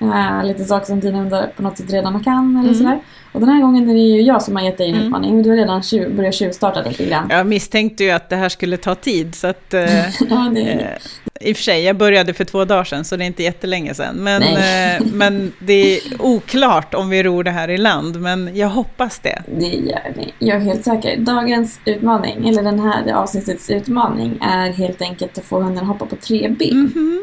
[0.00, 2.74] Eh, lite saker som dina hundar på något sätt redan kan eller Mm.
[2.74, 2.98] sådär.
[3.34, 5.06] Och den här gången är det ju jag som har gett dig en Mm.
[5.06, 5.42] utmaning.
[5.42, 7.26] Du har redan tjuv, börjat tjuvstarta lite grann.
[7.30, 9.74] Jag misstänkte ju att det här skulle ta tid, så att...
[9.74, 13.16] Eh, Ja, det, eh, I och för sig, jag började för två dagar sedan, så
[13.16, 14.16] det är inte jättelänge sedan.
[14.16, 18.68] Men, eh, men det är oklart om vi ror det här i land, men jag
[18.68, 19.42] hoppas det.
[19.58, 20.32] det gör ni.
[20.38, 21.16] Jag är helt säker.
[21.16, 26.16] Dagens utmaning, eller den här avsnittets utmaning, är helt enkelt att få hunden hoppa på
[26.16, 26.76] tre ben.
[26.94, 27.22] Mhm.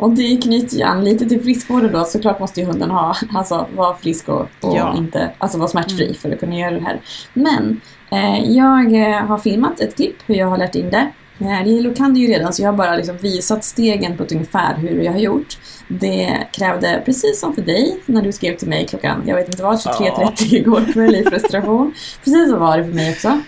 [0.00, 2.04] Och det knyter ju an lite till friskvården då.
[2.04, 4.94] Såklart måste ju hunden ha, alltså vara frisk och, och Ja.
[4.96, 6.14] inte, alltså vara smärtfri Mm.
[6.16, 7.00] för att kunna göra det här.
[7.34, 7.80] Men
[8.10, 11.10] eh, jag eh, har filmat ett klipp hur jag har lärt in det.
[11.38, 14.32] Eh, Lilo kan det ju redan så jag har bara liksom visat stegen på ett
[14.32, 15.58] ungefär hur jag har gjort.
[15.88, 19.62] Det krävde, precis som för dig när du skrev till mig klockan, jag vet inte
[19.62, 21.94] vad, 23.30 igår kväll i frustration.
[22.24, 23.40] Precis så var det för mig också.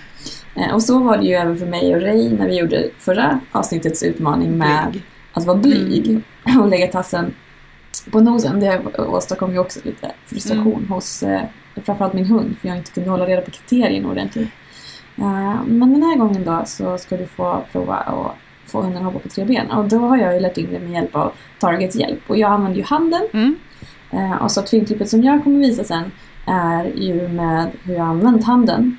[0.57, 3.41] Eh, Och så var det ju även för mig och Ray när vi gjorde förra
[3.53, 5.01] avsnittets utmaning med.
[5.33, 6.21] Att vara blyg
[6.61, 7.35] och lägga tassen
[8.11, 8.61] på nosen.
[8.61, 10.89] Det åstadkom ju också lite frustration Mm.
[10.89, 11.43] hos eh,
[11.85, 14.49] framförallt min hund för jag inte kunde hålla reda på kriterierna ordentligt.
[15.19, 18.37] Eh, men den här gången då så ska du få prova att
[18.71, 20.79] få hunden att hoppa på tre ben och då har jag ju lärt in det
[20.79, 23.57] med hjälp av Targets hjälp och jag använder ju handen Mm.
[24.11, 26.11] Eh, och så filmklippet som jag kommer visa sen
[26.47, 28.97] är ju med hur jag använt handen.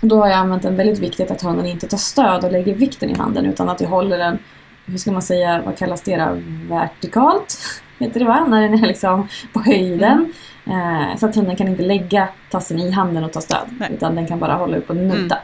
[0.00, 3.10] Då har jag använt en väldigt viktigt att hunden inte tar stöd och lägger vikten
[3.10, 4.38] i handen utan att jag håller den,
[4.86, 6.42] hur ska man säga, vad kallas det då?
[6.74, 7.58] Vertikalt?
[7.98, 8.46] Heter det va?
[8.48, 10.32] När den är liksom på höjden.
[10.66, 13.68] Eh, så att hunden kan inte lägga tassen i handen och ta stöd.
[13.80, 13.90] Nej.
[13.92, 15.38] Utan den kan bara hålla upp och nudda.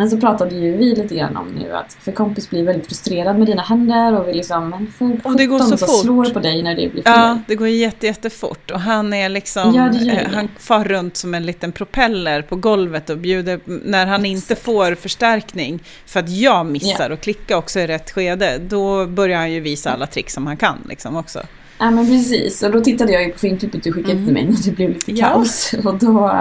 [0.00, 3.38] Men så pratade ju vi lite grann om nu att för kompis blir väldigt frustrerad
[3.38, 6.00] med dina händer och vill liksom men för Och det går så så fort.
[6.02, 7.12] slår på dig när det blir fel.
[7.16, 10.34] Ja, det går jätte, jättefort och han är liksom, Ja, det eh, det.
[10.34, 14.94] han far runt som en liten propeller på golvet och bjuder, när han inte får
[14.94, 19.60] förstärkning för att jag missar och klicka också i rätt skede, då börjar han ju
[19.60, 21.40] visa alla tricks som han kan liksom också.
[21.80, 24.64] Ja men precis, och då tittade jag ju på filmklippet du skickade till mig när
[24.64, 25.28] det blev lite Ja.
[25.28, 25.74] kaos.
[25.84, 26.40] Och då,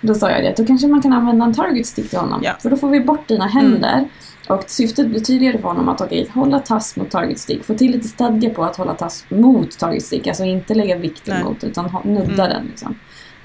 [0.00, 2.40] då sa jag det att då kanske man kan använda en target stick till honom.
[2.44, 2.50] Ja.
[2.50, 2.60] Mm.
[2.60, 4.08] För då får vi bort dina händer.
[4.48, 7.64] Och syftet blir tydligare för honom att okej, hålla tass mot target stick.
[7.64, 10.26] Få till lite stadga på att hålla tass mot target stick.
[10.26, 11.44] Alltså inte lägga vikten Nej.
[11.44, 12.36] mot utan nudda Mm.
[12.36, 12.66] den.
[12.66, 12.94] Liksom.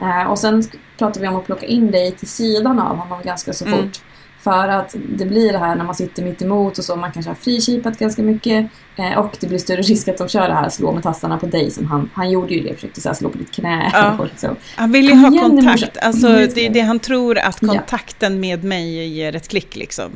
[0.01, 0.63] Eh, och sen
[0.97, 3.77] pratar vi om att plocka in dig till sidan av honom ganska så Mm.
[3.79, 4.01] fort.
[4.45, 7.29] För att det blir det här när man sitter mitt emot och så, man kanske
[7.29, 8.67] har frikipat ganska mycket.
[8.95, 11.45] Eh, och det blir större risk att de kör det här slå med tassarna på
[11.45, 13.91] dig som han, han gjorde ju det, försökte så här slå på ditt knä.
[13.93, 14.17] Ja.
[14.19, 14.55] Och liksom.
[14.75, 16.49] Han vill ju ha igen kontakt, alltså Mm.
[16.55, 17.67] det är det han tror att Ja.
[17.67, 20.11] kontakten med mig ger ett klick liksom.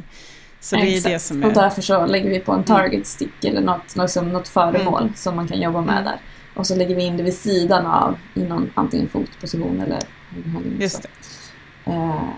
[0.61, 1.55] Så det är det som Och är...
[1.55, 5.47] därför så lägger vi på en target stick eller något, liksom något föremål som man
[5.47, 6.03] kan jobba med Mm.
[6.03, 6.15] där.
[6.55, 9.99] Och så lägger vi in det vid sidan av i någon antingen fotposition eller
[10.79, 11.09] Just det.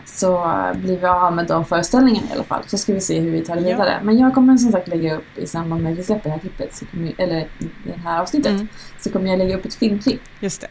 [0.06, 2.64] Så blir vi av med de föreställningarna i alla fall.
[2.68, 3.68] Så ska vi se hur vi tar det Ja.
[3.68, 4.00] vidare.
[4.04, 6.40] Men jag kommer som sagt lägga upp i samband med att vi släpper det här
[6.40, 7.48] klippet, kommer, eller
[7.86, 8.68] det här avsnittet, Mm,
[9.00, 10.68] så kommer jag lägga upp ett filmklipp just det.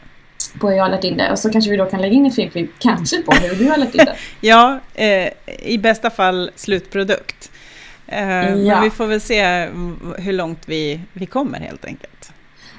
[0.59, 1.31] på hur jag har lärt in det.
[1.31, 3.77] Och så kanske vi då kan lägga in ett filmklipp, kanske på hur du har
[3.77, 4.15] lärt in det.
[4.41, 5.29] Ja, eh,
[5.59, 7.51] i bästa fall slutprodukt.
[8.07, 8.79] Eh, Men Ja.
[8.81, 9.67] vi får väl se
[10.17, 12.31] hur långt vi, vi kommer helt enkelt.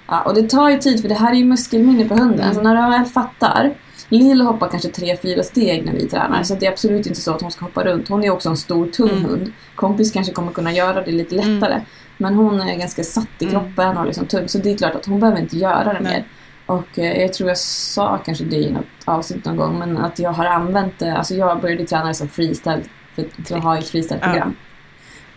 [0.08, 2.40] Ja, och det tar ju tid för det här är ju muskelminne på hunden.
[2.40, 2.54] Mm.
[2.54, 3.74] Så när du väl fattar.
[4.12, 6.42] Lilo hoppar kanske tre, fyra steg när vi tränar.
[6.42, 8.08] Så det är absolut inte så att hon ska hoppa runt.
[8.08, 9.24] Hon är också en stor, tung Mm.
[9.24, 9.52] hund.
[9.74, 11.54] Kompis kanske kommer kunna göra det lite Mm.
[11.54, 11.80] lättare.
[12.18, 13.54] Men hon är ganska satt i Mm.
[13.54, 14.48] kroppen och liksom tung.
[14.48, 16.12] Så det är klart att hon behöver inte göra det Nej.
[16.12, 16.24] mer.
[16.66, 19.78] Och eh, jag tror jag sa kanske det i något avsnitt någon gång.
[19.78, 21.16] Men att jag har använt det.
[21.16, 22.82] Alltså jag började träna som freestyle.
[23.14, 24.54] För att jag har ett freestyle-program.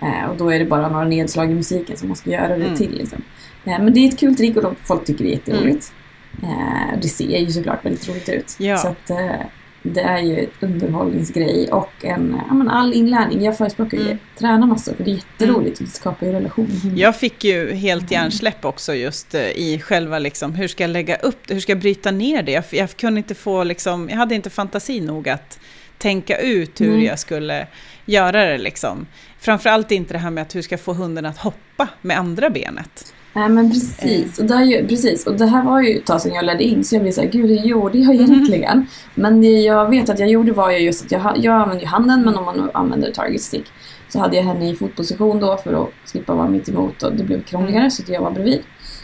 [0.02, 2.66] Eh, och då är det bara några nedslag i musiken som man ska göra det
[2.66, 2.76] Mm.
[2.78, 2.98] till.
[2.98, 3.22] Liksom.
[3.66, 5.94] Eh, men det är ett kul trick och de, folk tycker det är jätteroligt.
[6.44, 8.56] Eh, det ser ju såklart väldigt roligt ut.
[8.60, 8.78] Ja.
[8.78, 9.32] Så att, eh,
[9.84, 13.44] det är ju ett underhållningsgrej och en, ja, men all inlärning.
[13.44, 14.18] Jag förespråkar ju Mm.
[14.40, 15.80] träna massor för det är jätteroligt.
[15.80, 16.70] Det skapar ju relationer.
[16.96, 21.16] Jag fick ju helt hjärnsläpp också just eh, i själva liksom, hur ska jag lägga
[21.16, 22.52] upp det, hur ska jag bryta ner det?
[22.52, 25.60] Jag, jag kunde inte få liksom, jag hade inte fantasi nog att
[25.98, 27.06] tänka ut hur Nej.
[27.06, 27.68] jag skulle
[28.06, 29.06] göra det liksom.
[29.40, 32.50] Framförallt inte det här med att hur ska jag få hunden att hoppa med andra
[32.50, 33.14] benet.
[33.36, 34.40] Nej men precis.
[34.40, 35.28] Och det, ju, precis.
[35.28, 37.28] Och det här var ju ett tag sedan jag lärde in så jag blev såhär,
[37.28, 38.26] gud hur gjorde jag Mm.
[38.32, 38.88] egentligen?
[39.16, 41.88] Men det jag vet att jag gjorde var ju just att jag, jag använde ju
[41.90, 43.66] handen men om man använder target stick
[44.10, 47.24] så hade jag henne i fotposition då för att slippa vara mitt emot och det
[47.24, 47.92] blev krångligare Mm.
[47.92, 48.60] så att jag var bredvid.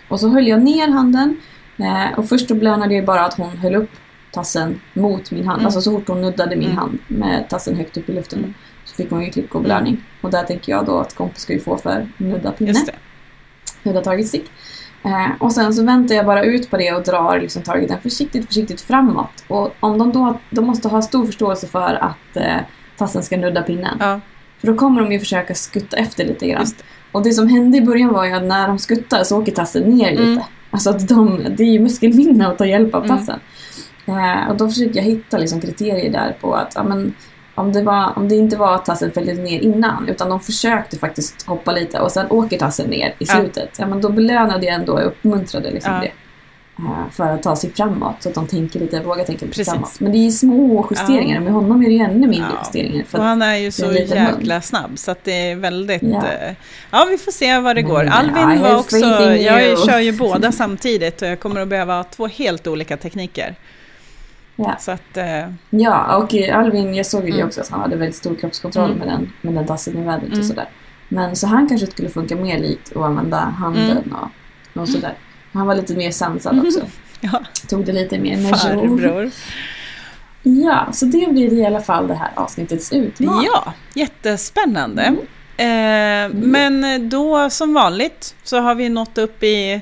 [0.08, 1.38] Och så höll jag ner handen
[1.78, 3.90] eh, och först då belönade jag bara att hon höll upp
[4.32, 5.58] tassen mot min hand.
[5.58, 5.66] Mm.
[5.66, 6.78] Alltså så fort hon nuddade min Mm.
[6.78, 8.54] hand med tassen högt upp i luften Mm.
[8.86, 10.04] så fick hon ju klick och belöning.
[10.22, 12.74] Och där tänker jag då att kompis ska ju få för nudda pinne
[13.84, 13.90] Just det.
[13.90, 14.52] nudda target stick.
[15.04, 18.46] Eh, och sen så väntar jag bara ut på det och drar liksom targeten försiktigt,
[18.48, 19.44] försiktigt framåt.
[19.48, 22.56] Och om de då, de måste ha stor förståelse för att eh,
[22.98, 23.98] tassen ska nudda pinnen.
[24.00, 24.20] Ja,
[24.60, 26.64] För då kommer de ju försöka skutta efter lite grann.
[26.66, 26.84] det.
[27.12, 29.84] Och det som hände i början var ju att när de skuttar så åker tassen
[29.84, 30.24] ner lite.
[30.24, 30.40] Mm.
[30.72, 33.18] Alltså att de, det är ju muskelminne att ta hjälp av Mm.
[33.18, 33.40] tassen.
[34.06, 37.14] Eh, och då försöker jag hitta liksom kriterier där på att ja, men,
[37.56, 40.98] om, det var, om det inte var att tassen följde ner innan utan de försökte
[40.98, 43.26] faktiskt hoppa lite och sen åker tassen ner i Ja.
[43.34, 43.70] slutet.
[43.80, 43.88] Ja.
[43.88, 46.00] men då belönade jag ändå och uppmuntrade liksom Ja.
[46.02, 46.12] det.
[46.80, 49.74] Eh, för att ta sig framåt så att de tänker lite, vågar tänka lite Precis.
[49.74, 50.00] framåt.
[50.00, 51.36] Men det är ju små justeringar.
[51.36, 51.42] Ja.
[51.42, 52.60] Med honom är det ju ännu mindre Ja.
[52.74, 53.06] justeringar.
[53.06, 56.04] För Och han är ju så jäkla snabb så att det är väldigt...
[56.04, 56.18] Ja.
[56.28, 56.54] eh,
[56.92, 58.02] Ja, vi får se vad det går.
[58.02, 58.98] Mm, I Alvin have var också...
[58.98, 59.78] Jag you.
[59.88, 63.56] kör ju båda samtidigt och jag kommer att behöva två helt olika tekniker.
[64.56, 64.76] Ja.
[64.80, 65.18] Så att...
[65.18, 67.48] eh, Ja, och Alvin, jag såg ju det Mm.
[67.48, 68.98] också att han hade väldigt stor kroppskontroll Mm.
[69.00, 70.40] med, den, med den tassen i vädret Mm.
[70.40, 70.70] och sådär.
[71.10, 74.14] Men så han kanske skulle funka mer likt att använda handen Mm.
[74.74, 75.14] och, och sådär.
[75.54, 76.80] Han var lite mer sansad också.
[77.24, 78.58] Ja, Tog det lite mer med ro.
[78.58, 79.32] farbror.
[80.44, 83.46] Ja, så det blir i alla fall det här avsnittets utmaning.
[83.54, 85.02] Ja, jättespännande.
[85.02, 85.20] Mm.
[85.58, 89.82] Eh, men då som vanligt så har vi nått upp i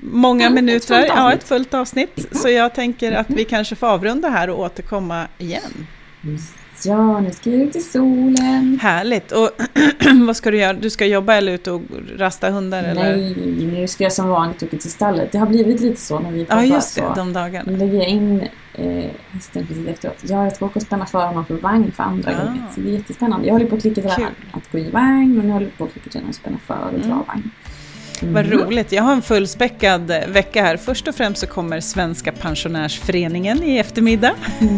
[0.00, 0.86] många Mm, ett minuter.
[0.94, 2.26] fullt ja, ett fullt avsnitt.
[2.32, 5.86] Så jag tänker att vi kanske får avrunda här och återkomma igen.
[6.84, 8.78] Ja, nu ska jag ut i solen.
[8.82, 9.32] Härligt.
[9.32, 9.50] Och
[10.26, 10.72] vad ska du göra?
[10.72, 11.82] Du ska jobba eller ut och
[12.16, 12.82] rasta hundar?
[12.84, 13.16] Eller?
[13.16, 13.34] Nej,
[13.74, 15.32] nu ska jag som vanligt åka till stallet.
[15.32, 16.62] Det har blivit lite så när vi Ja, poddar.
[16.62, 17.00] just det.
[17.00, 17.14] så.
[17.14, 17.70] De dagarna.
[17.70, 18.42] Nu lägger jag in
[18.74, 20.16] eh, hästen precis efteråt.
[20.22, 22.44] Ja, jag ska åka och spänna för honom för vagn för andra Ah.
[22.44, 22.62] gången.
[22.74, 23.46] Så det är jättespännande.
[23.46, 24.26] Jag håller på att klicka till.
[24.52, 26.74] Att gå i vagn och nu håller jag på att klicka till att spänna för
[26.94, 27.18] och dra Mm.
[27.28, 27.50] vagn.
[28.22, 28.58] Vad Mm.
[28.58, 28.92] roligt.
[28.92, 30.76] Jag har en fullspäckad vecka här.
[30.76, 34.32] Först och främst så kommer Svenska pensionärsföreningen i eftermiddag.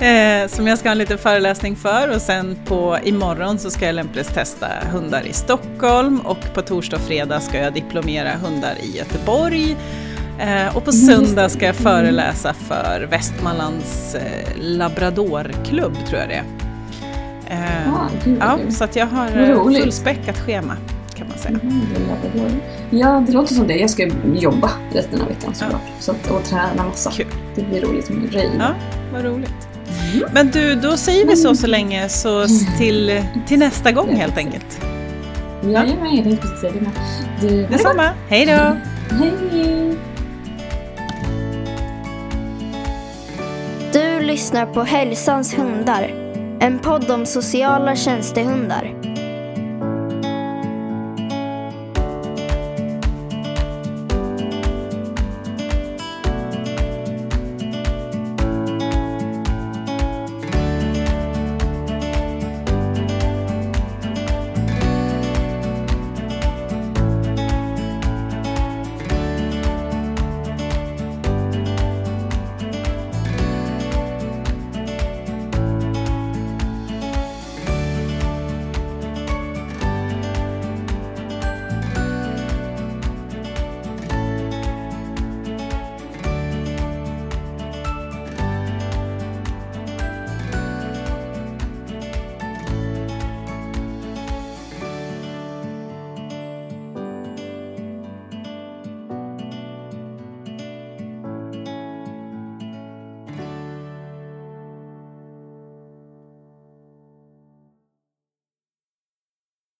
[0.00, 3.86] Eh, som jag ska ha en liten föreläsning för och sen på imorgon så ska
[3.86, 8.74] jag lämpligast testa hundar i Stockholm och på torsdag och fredag ska jag diplomera hundar
[8.82, 9.76] i Göteborg.
[10.40, 16.34] Eh, och på Mm, söndag ska jag föreläsa för Västmanlands eh, labradorklubb tror jag det
[16.34, 16.44] är.
[17.50, 17.92] Eh,
[18.40, 20.76] Ja, vad så att jag har Vad eh, fullspäckat schema
[21.18, 21.58] kan man säga.
[21.62, 22.60] Mm.
[22.90, 23.76] Ja, det låter som det.
[23.76, 25.80] Jag ska jobba resten av veckan såklart.
[26.00, 27.10] Så att, och träna massa.
[27.10, 27.26] Kul.
[27.54, 28.50] Det blir roligt med röj.
[28.58, 28.68] Ja,
[29.12, 29.54] vad roligt.
[30.32, 34.36] Men du, då säger vi så så länge så s- till, till nästa gång helt
[34.38, 34.80] enkelt.
[35.62, 36.90] Jajamän, jag tänkte precis säga det med.
[37.40, 37.66] Du.
[37.66, 38.76] Detsamma, hej då!
[39.16, 39.94] Hej!
[43.92, 46.10] Du lyssnar på Hälsans hundar.
[46.60, 48.94] En podd om sociala tjänstehundar.